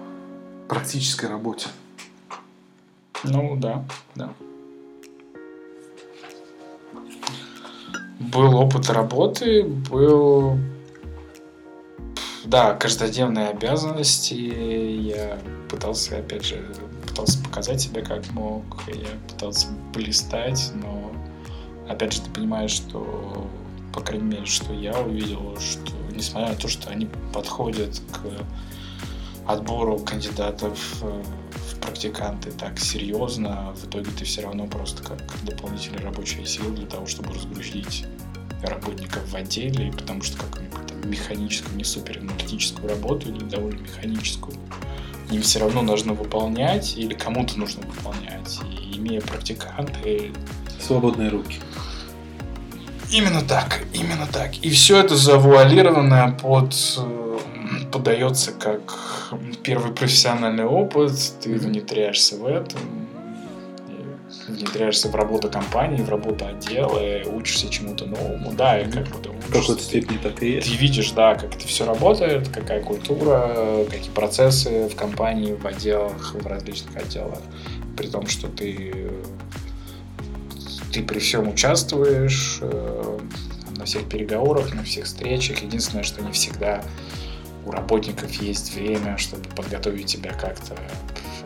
[0.68, 1.68] практической работе.
[3.24, 3.84] Ну, да,
[4.16, 4.34] да.
[8.20, 10.57] Был опыт работы, был
[12.45, 14.34] да, каждодневные обязанности.
[14.34, 15.39] Я
[15.70, 16.63] пытался, опять же,
[17.07, 18.63] пытался показать себя как мог.
[18.88, 21.05] Я пытался блистать, но
[21.89, 23.47] опять же ты понимаешь, что
[23.93, 28.45] по крайней мере, что я увидел, что несмотря на то, что они подходят к
[29.47, 36.01] отбору кандидатов э, в практиканты так серьезно, в итоге ты все равно просто как дополнительная
[36.01, 38.05] рабочая сила для того, чтобы разгрузить
[38.63, 44.57] работников в отделе, потому что как там, механическую, не супер аналитическую работу или довольно механическую,
[45.31, 48.59] им все равно нужно выполнять или кому-то нужно выполнять.
[48.69, 50.31] И имея практиканты...
[50.79, 51.59] Свободные руки.
[53.16, 54.57] Именно так, именно так.
[54.61, 57.38] И все это завуалировано под э,
[57.89, 59.32] подается как
[59.63, 62.76] первый профессиональный опыт, ты внедряешься в это,
[64.49, 69.49] внедряешься в работу компании, в работу отдела, учишься чему-то новому, да, и как бы В
[69.49, 70.70] какой-то степени так и есть.
[70.70, 76.36] Ты видишь, да, как это все работает, какая культура, какие процессы в компании, в отделах,
[76.36, 77.39] в различных отделах,
[77.95, 79.09] при том, что ты
[80.95, 83.19] ты при всем участвуешь э,
[83.75, 85.61] на всех переговорах, на всех встречах.
[85.61, 86.81] Единственное, что не всегда
[87.65, 90.73] у работников есть время, чтобы подготовить тебя как-то,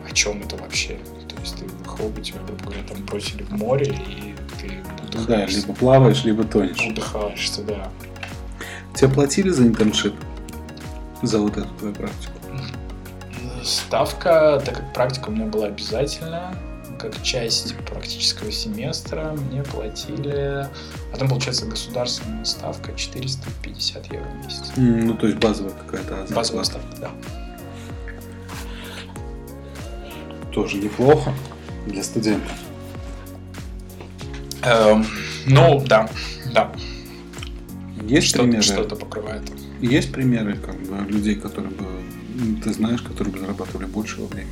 [0.08, 0.98] о чем это вообще.
[1.28, 4.78] То есть ты хоба, тебя, грубо говоря, там бросили в море, и ты
[5.26, 6.86] Да, либо плаваешь, либо тонешь.
[6.86, 7.90] Удыхаешься, да.
[8.94, 10.14] Тебе платили за интерншип?
[11.22, 12.34] За вот эту твою практику?
[13.64, 16.54] Ставка, так как практика у меня была обязательная,
[17.00, 20.68] как часть практического семестра мне платили,
[21.12, 24.72] а там получается государственная ставка 450 евро в месяц.
[24.76, 27.10] Mm, ну, то есть базовая какая-то Базовая ставка, да.
[30.52, 31.32] Тоже неплохо
[31.86, 32.52] для студентов.
[34.62, 35.06] Эм,
[35.46, 36.10] ну, да,
[36.52, 36.70] да.
[38.02, 38.62] Есть что-то, примеры?
[38.62, 39.42] Что-то покрывает.
[39.80, 41.86] Есть примеры как бы, людей, которые бы
[42.62, 44.50] ты знаешь, которые бы зарабатывали больше во время?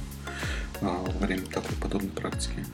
[0.81, 2.65] Во время такой подобной практики?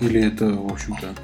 [0.00, 1.14] Или это, в общем-то,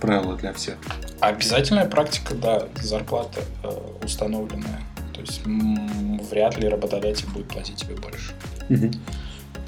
[0.00, 0.76] правило для всех?
[1.20, 3.68] Обязательная практика, да, зарплата э,
[4.04, 4.80] установленная.
[5.12, 8.32] То есть м- вряд ли работодатель будет платить тебе больше.
[8.68, 8.90] Угу.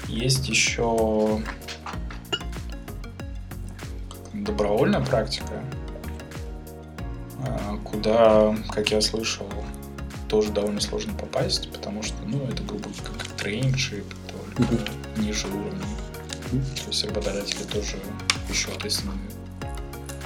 [0.07, 1.41] Есть еще
[4.33, 5.63] добровольная практика,
[7.45, 9.47] э, куда, как я слышал,
[10.27, 14.05] тоже довольно сложно попасть, потому что, ну, это грубо как трениншип,
[14.57, 14.73] только
[15.17, 15.85] ниже уровня.
[16.51, 17.97] То есть работодатели тоже
[18.49, 19.13] еще ответственно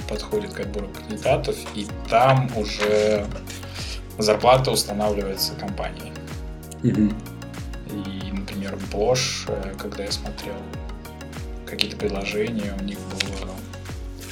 [0.08, 3.26] подходят к отбору кандидатов, и там уже
[4.18, 6.12] зарплата устанавливается компанией.
[6.82, 10.54] И, например, Bosch, э, когда я смотрел
[11.66, 13.50] какие-то предложения, у них было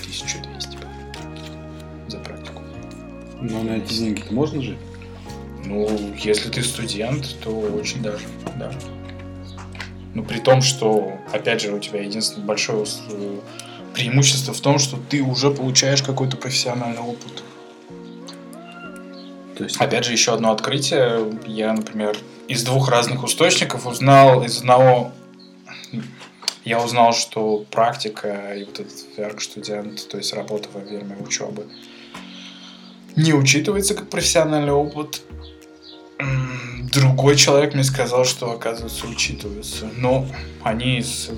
[0.03, 0.79] 1200
[2.09, 2.63] за практику.
[3.41, 4.79] Но на эти деньги можно жить?
[5.65, 8.27] Ну, если ты студент, то очень даже,
[8.59, 8.73] да.
[10.17, 13.39] Ну, при том, что, опять же, у тебя единственное большое э,
[13.93, 17.43] преимущество в том, что ты уже получаешь какой-то профессиональный опыт.
[19.59, 19.77] То есть...
[19.77, 21.39] Опять же, еще одно открытие.
[21.45, 22.17] Я, например,
[22.49, 25.12] из двух разных источников узнал, из одного
[26.64, 31.67] я узнал, что практика и вот этот верк-студент, то есть работа во время учебы,
[33.17, 35.21] не учитывается как профессиональный опыт.
[36.93, 39.89] Другой человек мне сказал, что, оказывается, учитываются.
[39.97, 40.27] Но
[40.62, 41.31] они из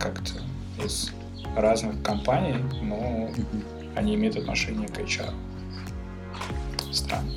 [0.00, 0.32] как-то
[0.84, 1.12] из
[1.56, 3.30] разных компаний, но
[3.94, 5.32] они имеют отношение к HR.
[6.92, 7.32] Странно.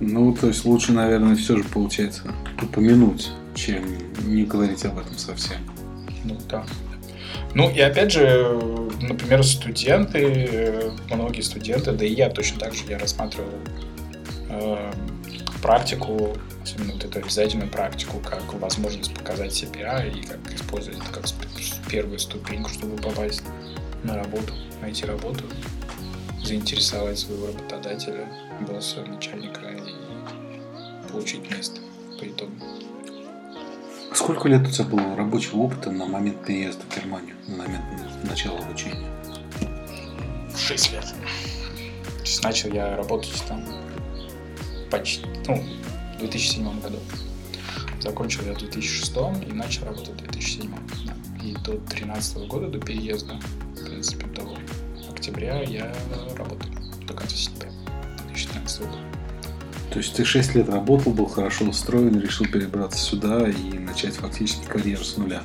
[0.00, 2.22] Ну, то есть лучше, наверное, все же получается
[2.60, 3.84] упомянуть, чем
[4.26, 5.58] не говорить об этом совсем.
[6.24, 6.64] Ну да.
[7.54, 8.58] Ну и опять же,
[9.00, 13.91] например, студенты, многие студенты, да и я точно так же, я рассматривал э,
[15.62, 21.24] практику, особенно вот эту обязательную практику, как возможность показать себя и как использовать это как
[21.88, 23.42] первую ступеньку, чтобы попасть
[24.02, 25.44] на работу, найти работу,
[26.42, 28.26] заинтересовать своего работодателя,
[28.60, 31.80] босса, начальника и получить место
[32.18, 32.52] по итогу.
[34.14, 37.84] Сколько лет у тебя было рабочего опыта на момент переезда в Германию, на момент
[38.24, 39.08] начала обучения?
[40.56, 41.04] Шесть лет.
[42.42, 43.64] Начал я работать там
[44.92, 45.64] почти, ну,
[46.16, 46.98] в 2007 году.
[48.00, 49.12] Закончил я в 2006
[49.48, 50.70] и начал работать в 2007.
[51.06, 51.14] Да.
[51.42, 53.40] И до 2013 года, до переезда,
[53.74, 54.56] в принципе, до
[55.10, 55.94] октября я
[56.36, 56.72] работаю,
[57.06, 57.70] до конца сентября
[58.28, 58.98] 2013 года.
[59.90, 64.64] То есть ты 6 лет работал, был хорошо устроен, решил перебраться сюда и начать фактически
[64.66, 65.42] карьеру с нуля.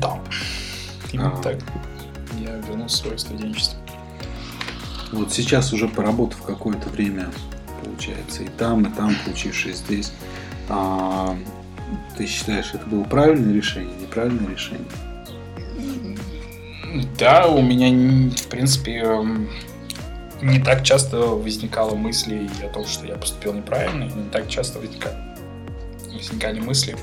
[0.00, 0.22] Да.
[1.12, 1.42] Именно а.
[1.42, 1.58] так.
[2.38, 3.78] Я вернулся в свое студенчество.
[5.12, 7.30] Вот сейчас уже поработав какое-то время,
[8.02, 10.12] получается, и там, и там, получившись здесь,
[10.68, 11.36] а,
[12.16, 14.86] ты считаешь, это было правильное решение, неправильное решение?
[17.18, 17.90] Да, у меня,
[18.36, 19.06] в принципе,
[20.42, 25.16] не так часто возникало мысли о том, что я поступил неправильно, не так часто возникали,
[26.12, 26.96] возникали мысли,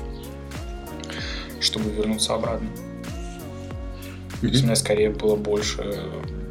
[1.60, 2.66] чтобы вернуться обратно.
[2.66, 4.40] Mm-hmm.
[4.40, 5.82] То есть у меня скорее было больше,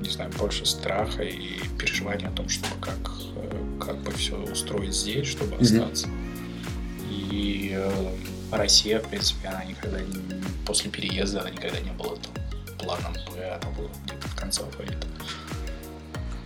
[0.09, 3.11] не знаю, больше страха и переживания о том, чтобы как,
[3.79, 5.61] как бы все устроить здесь, чтобы mm-hmm.
[5.61, 6.07] остаться.
[7.09, 8.11] И э,
[8.51, 12.33] Россия, в принципе, она никогда не, после переезда она никогда не была там,
[12.79, 15.07] планом Б, она была где-то в конце алфавита.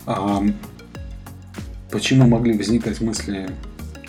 [0.08, 0.44] А,
[1.90, 3.50] почему могли возникать мысли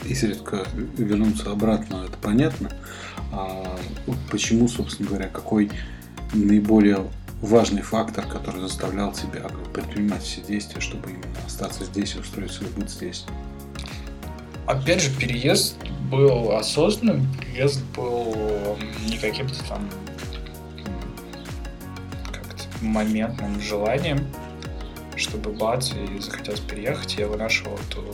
[0.05, 0.67] изредка
[0.99, 2.73] вернуться обратно, это понятно.
[3.31, 3.79] А
[4.33, 5.71] почему, собственно говоря, какой
[6.33, 7.07] наиболее
[7.47, 12.71] важный фактор, который заставлял тебя предпринимать все действия, чтобы именно остаться здесь и устроить свой
[12.71, 13.25] быт здесь?
[14.67, 15.77] Опять же, переезд
[16.11, 19.89] был осознанным, переезд был не каким-то там
[22.33, 24.27] как-то моментным желанием
[25.17, 27.17] чтобы бац, и захотелось переехать.
[27.17, 28.05] Я вынашивал эту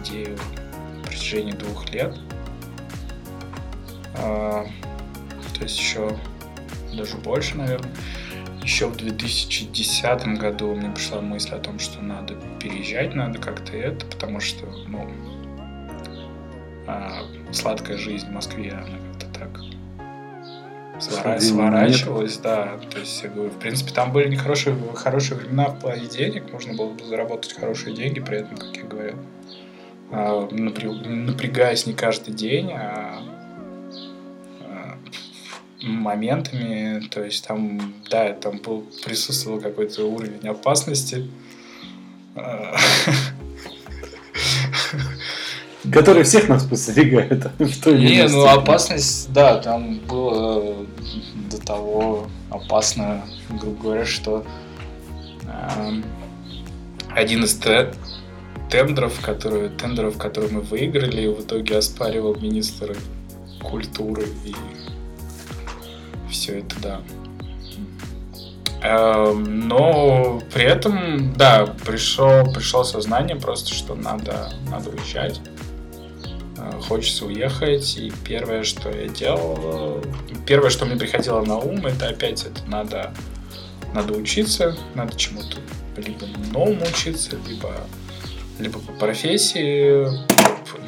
[0.00, 0.36] идею
[0.98, 2.16] в протяжении двух лет.
[4.16, 4.66] А,
[5.54, 6.16] то есть еще
[6.92, 7.90] даже больше, наверное.
[8.68, 14.04] Еще в 2010 году мне пришла мысль о том, что надо переезжать, надо как-то это,
[14.04, 15.10] потому что, ну,
[16.86, 18.98] а, сладкая жизнь в Москве, она
[21.00, 21.40] свора...
[21.40, 22.42] сворачивалось, нет.
[22.42, 22.78] да.
[22.90, 26.74] То есть, я говорю, в принципе, там были нехорошие, хорошие времена в плане денег, можно
[26.74, 29.16] было бы заработать хорошие деньги, при этом, как я говорил,
[30.10, 33.37] а, напрягаясь не каждый день, а
[35.82, 41.28] моментами, то есть там, да, там был, присутствовал какой-то уровень опасности.
[45.92, 47.46] Который всех нас подстерегает.
[47.86, 50.86] Не, ну опасность, да, там было
[51.50, 54.44] до того опасно, грубо говоря, что
[55.44, 56.02] э,
[57.14, 57.58] один из
[58.70, 62.96] тендеров, которые, тендеров, которые мы выиграли, в итоге оспаривал министр
[63.62, 64.54] культуры и
[66.30, 67.00] все это, да.
[68.82, 75.40] Э, но при этом, да, пришло, пришло сознание просто, что надо, надо уезжать.
[76.56, 80.02] Э, хочется уехать, и первое, что я делал,
[80.46, 83.12] первое, что мне приходило на ум, это опять это надо,
[83.94, 85.58] надо учиться, надо чему-то
[85.96, 87.74] либо новому учиться, либо,
[88.58, 90.06] либо по профессии,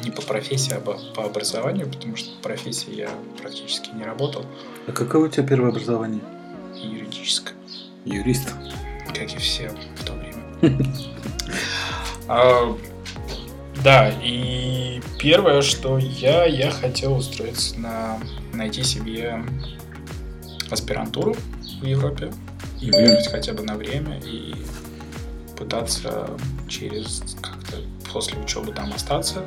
[0.03, 3.09] не по профессии, а по образованию, потому что по профессии я
[3.41, 4.45] практически не работал.
[4.87, 6.21] А какое у тебя первое образование?
[6.75, 7.55] Юридическое.
[8.05, 8.53] Юрист.
[9.07, 10.85] Как и все в то время.
[12.27, 12.77] А,
[13.83, 18.19] да, и первое, что я, я хотел устроиться на
[18.53, 19.43] найти себе
[20.69, 21.35] аспирантуру
[21.81, 22.31] в Европе
[22.79, 24.53] и выиграть хотя бы на время и
[25.57, 26.29] пытаться
[26.69, 27.77] через как-то
[28.11, 29.45] после учебы там остаться.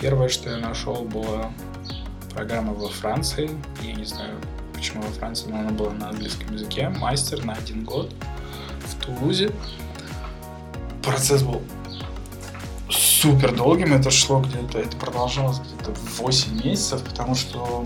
[0.00, 1.52] Первое, что я нашел, была
[2.32, 3.50] программа во Франции.
[3.82, 4.34] Я не знаю,
[4.72, 6.88] почему во Франции, но она была на английском языке.
[6.88, 8.10] Мастер на один год
[8.86, 9.50] в Тулузе.
[11.02, 11.60] Процесс был
[12.88, 13.92] супер долгим.
[13.92, 17.84] Это шло где-то, это продолжалось где-то 8 месяцев, потому что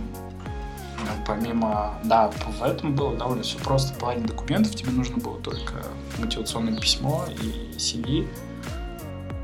[0.99, 4.77] ну, помимо, да, в этом было довольно все просто в плане документов.
[4.77, 5.75] Тебе нужно было только
[6.19, 8.29] мотивационное письмо и CV.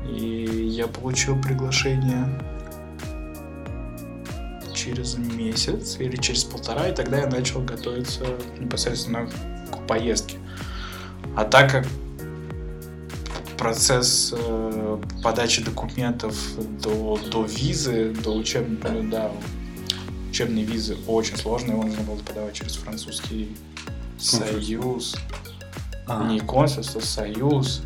[0.09, 2.27] И я получил приглашение
[4.83, 8.25] через месяц или через полтора, и тогда я начал готовиться
[8.59, 9.29] непосредственно
[9.71, 10.37] к поездке.
[11.35, 11.87] А так как
[13.57, 16.35] процесс э, подачи документов
[16.81, 19.31] до, до визы, до учебной, да,
[20.29, 23.55] учебной визы очень сложный, его нужно было подавать через французский
[24.17, 25.15] союз.
[26.07, 26.27] А.
[26.27, 27.81] Не консульство, союз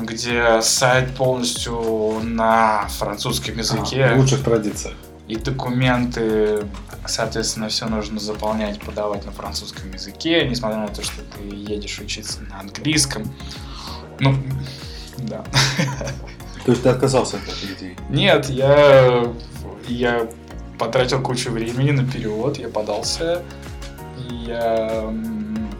[0.00, 4.04] где сайт полностью на французском языке.
[4.04, 4.94] А, в лучших традициях.
[5.28, 6.66] И документы,
[7.06, 12.40] соответственно, все нужно заполнять, подавать на французском языке, несмотря на то, что ты едешь учиться
[12.42, 13.30] на английском.
[14.20, 14.34] Ну,
[15.18, 15.44] да.
[16.64, 17.96] То есть ты отказался от этой идеи?
[18.08, 19.32] Нет, я,
[19.86, 20.28] я
[20.78, 23.42] потратил кучу времени на перевод, я подался,
[24.28, 25.12] Я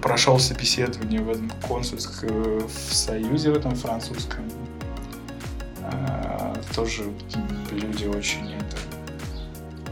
[0.03, 4.45] прошел собеседование в этом консульском в Союзе, в этом французском.
[5.83, 7.05] А, тоже
[7.73, 8.55] люди очень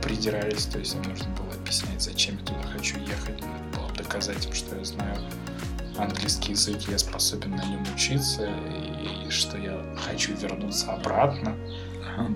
[0.06, 3.40] придирались, то есть им нужно было объяснять, зачем я туда хочу ехать.
[3.40, 5.16] Надо было доказать им, что я знаю
[5.98, 8.48] английский язык, я способен на нем учиться,
[9.00, 11.56] и что я хочу вернуться обратно.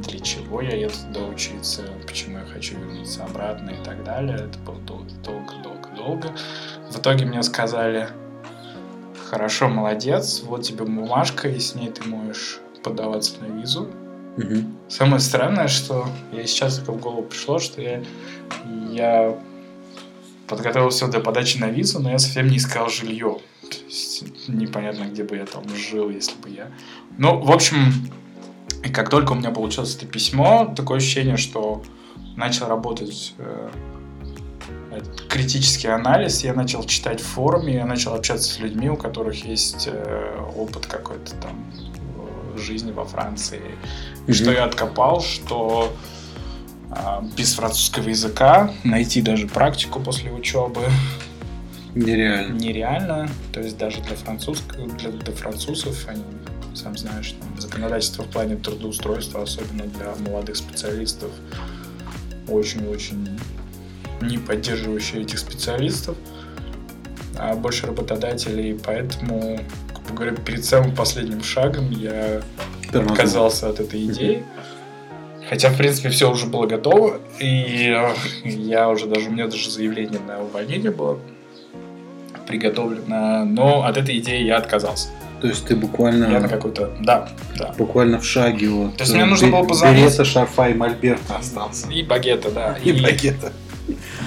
[0.03, 4.37] Для чего я еду туда учиться, почему я хочу вернуться обратно и так далее.
[4.37, 4.79] Это было
[5.25, 6.35] долго-долго-долго.
[6.91, 8.09] В итоге мне сказали,
[9.29, 13.89] хорошо, молодец, вот тебе бумажка, и с ней ты можешь подаваться на визу.
[14.37, 14.65] Угу.
[14.89, 18.03] Самое странное, что я сейчас только в голову пришло, что я,
[18.91, 19.39] я
[20.47, 23.39] подготовил все для подачи на визу, но я совсем не искал жилье.
[23.63, 26.71] То есть непонятно, где бы я там жил, если бы я...
[27.19, 27.93] Ну, в общем,
[28.93, 31.83] как только у меня получилось это письмо, такое ощущение, что
[32.37, 33.71] начал работать э,
[35.29, 39.89] критический анализ, я начал читать в форуме, я начал общаться с людьми, у которых есть
[39.91, 41.73] э, опыт какой-то там
[42.57, 43.63] жизни во Франции.
[44.31, 45.93] И что я откопал, что
[46.91, 46.95] э,
[47.37, 50.83] без французского языка найти даже практику после учебы
[51.97, 52.53] нереально.
[52.53, 53.29] Нереально.
[53.53, 56.23] То есть даже для французского, для, для французов они
[56.77, 61.33] сам знаешь, там, законодательство в плане трудоустройства, особенно для молодых специалистов,
[62.47, 63.37] очень-очень
[64.21, 66.17] не поддерживающие этих специалистов,
[67.37, 69.59] а больше работодателей, поэтому,
[69.93, 72.43] как говоря, перед самым последним шагом я
[72.93, 73.13] Тормозу.
[73.13, 74.45] отказался от этой идеи.
[75.49, 77.97] Хотя, в принципе, все уже было готово, и
[78.45, 81.19] я уже даже, у меня даже заявление на увольнение было
[82.47, 85.09] приготовлено, но от этой идеи я отказался.
[85.41, 86.27] То есть ты буквально...
[86.27, 86.91] Я на какой-то...
[87.01, 87.75] Да, да.
[87.79, 88.97] Буквально в шаге вот.
[88.97, 90.05] То есть мне нужно было позвонить...
[90.05, 91.91] Берета, шарфа и мольберта остался.
[91.91, 92.77] И багета, да.
[92.85, 93.53] И, и багета.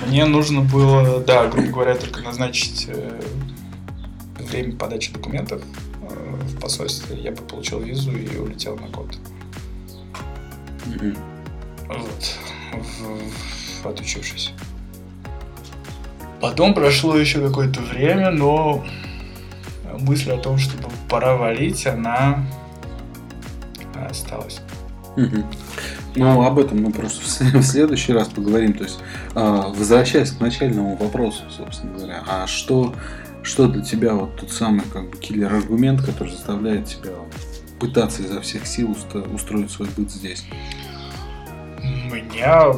[0.07, 3.21] Мне нужно было, да, грубо говоря, только назначить э,
[4.39, 5.92] время подачи документов э,
[6.63, 7.17] посольстве.
[7.21, 9.15] Я бы получил визу и улетел на год.
[10.85, 11.17] Mm-hmm.
[11.89, 12.37] Вот.
[12.73, 14.53] В, в, отучившись.
[16.41, 18.83] Потом прошло еще какое-то время, но
[19.99, 22.45] мысль о том, чтобы пора валить, она
[24.09, 24.61] осталась.
[25.15, 25.45] Угу.
[26.15, 27.21] Ну, об этом мы просто
[27.59, 28.73] в следующий раз поговорим.
[28.73, 28.99] То есть,
[29.35, 32.93] а, возвращаясь к начальному вопросу, собственно говоря, а что,
[33.43, 37.11] что для тебя вот тот самый как бы киллер-аргумент, который заставляет тебя
[37.79, 38.95] пытаться изо всех сил
[39.33, 40.45] устроить свой быт здесь?
[41.81, 42.73] Меня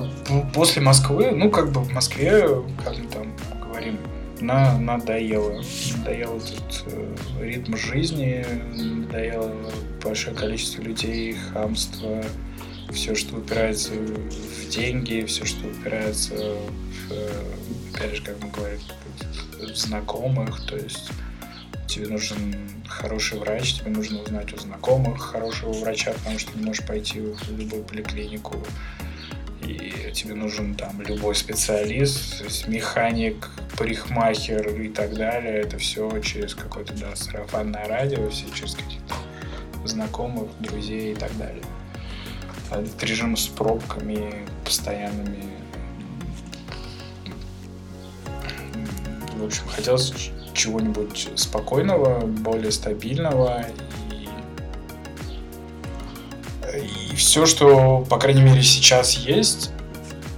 [0.53, 2.47] после Москвы, ну, как бы в Москве,
[2.83, 3.27] как мы там
[3.61, 3.97] говорим,
[4.41, 5.61] на, надоело.
[5.97, 9.53] Надоел этот э, ритм жизни, надоело
[10.03, 12.23] большое количество людей, хамство,
[12.91, 17.29] все, что упирается в деньги, все, что упирается в, э,
[17.93, 18.79] опять же, как мы говорим,
[19.73, 21.11] знакомых, то есть
[21.87, 22.55] тебе нужен
[22.87, 27.57] хороший врач, тебе нужно узнать у знакомых хорошего врача, потому что ты можешь пойти в
[27.57, 28.55] любую поликлинику
[29.61, 36.19] и тебе нужен там любой специалист, то есть механик, парикмахер и так далее, это все
[36.19, 39.15] через какое-то да, сарафанное радио, все через каких-то
[39.85, 41.63] знакомых, друзей и так далее.
[42.71, 45.54] Этот режим с пробками постоянными.
[49.35, 50.13] В общем, хотелось
[50.53, 53.65] чего-нибудь спокойного, более стабильного
[57.11, 59.71] И все, что, по крайней мере, сейчас есть,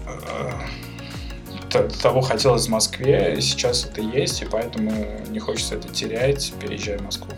[0.06, 4.91] э, того хотелось в Москве, сейчас это есть, и поэтому
[5.30, 7.32] не хочется это терять, переезжая в Москву.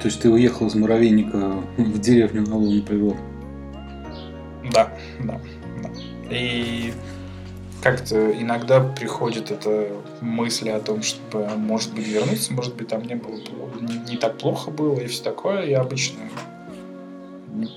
[0.00, 3.16] То есть ты уехал из Муравейника в деревню на Лунный пригор?
[4.72, 5.40] Да, да,
[5.82, 5.90] да.
[6.30, 6.92] И
[7.82, 9.88] как-то иногда приходит эта
[10.20, 13.40] мысль о том, чтобы, может быть, вернуться, может быть, там не было
[13.80, 15.66] не, не так плохо было и все такое.
[15.66, 16.20] Я обычно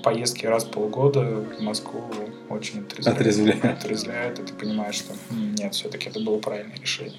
[0.02, 2.02] поездки раз в полгода в Москву
[2.48, 3.20] очень отрезвляют.
[3.20, 3.64] Отрезвляют.
[3.64, 7.18] Отрезвляют, и ты понимаешь, что нет, все-таки это было правильное решение.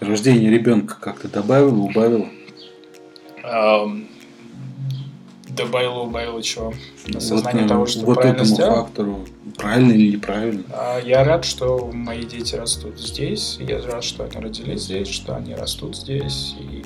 [0.00, 2.28] Рождение ребенка как-то добавило, убавило?
[5.56, 6.72] Добавило, убавило чего?
[7.14, 8.74] Осознание вот, того, что вот правильно этому сделал?
[8.74, 9.24] фактору,
[9.56, 10.62] правильно или неправильно?
[10.70, 13.56] А, я рад, что мои дети растут здесь.
[13.58, 16.54] Я рад, что они родились здесь, что они растут здесь.
[16.60, 16.84] И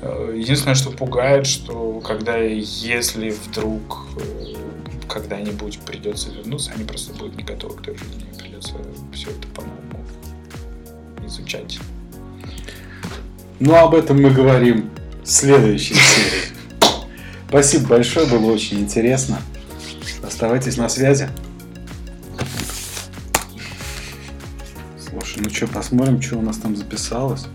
[0.00, 4.54] э, единственное, что пугает, что когда, если вдруг э,
[5.08, 8.24] когда-нибудь придется вернуться, они просто будут не готовы к той жизни.
[8.38, 8.74] Придется
[9.12, 10.06] все это по-новому
[11.26, 11.78] изучать.
[13.58, 14.88] Ну, об этом мы говорим
[15.22, 16.59] в следующей серии.
[17.50, 19.42] Спасибо большое, было очень интересно.
[20.22, 21.28] Оставайтесь на связи.
[24.96, 25.42] Слушай.
[25.42, 27.46] Ну что, посмотрим, что у нас там записалось.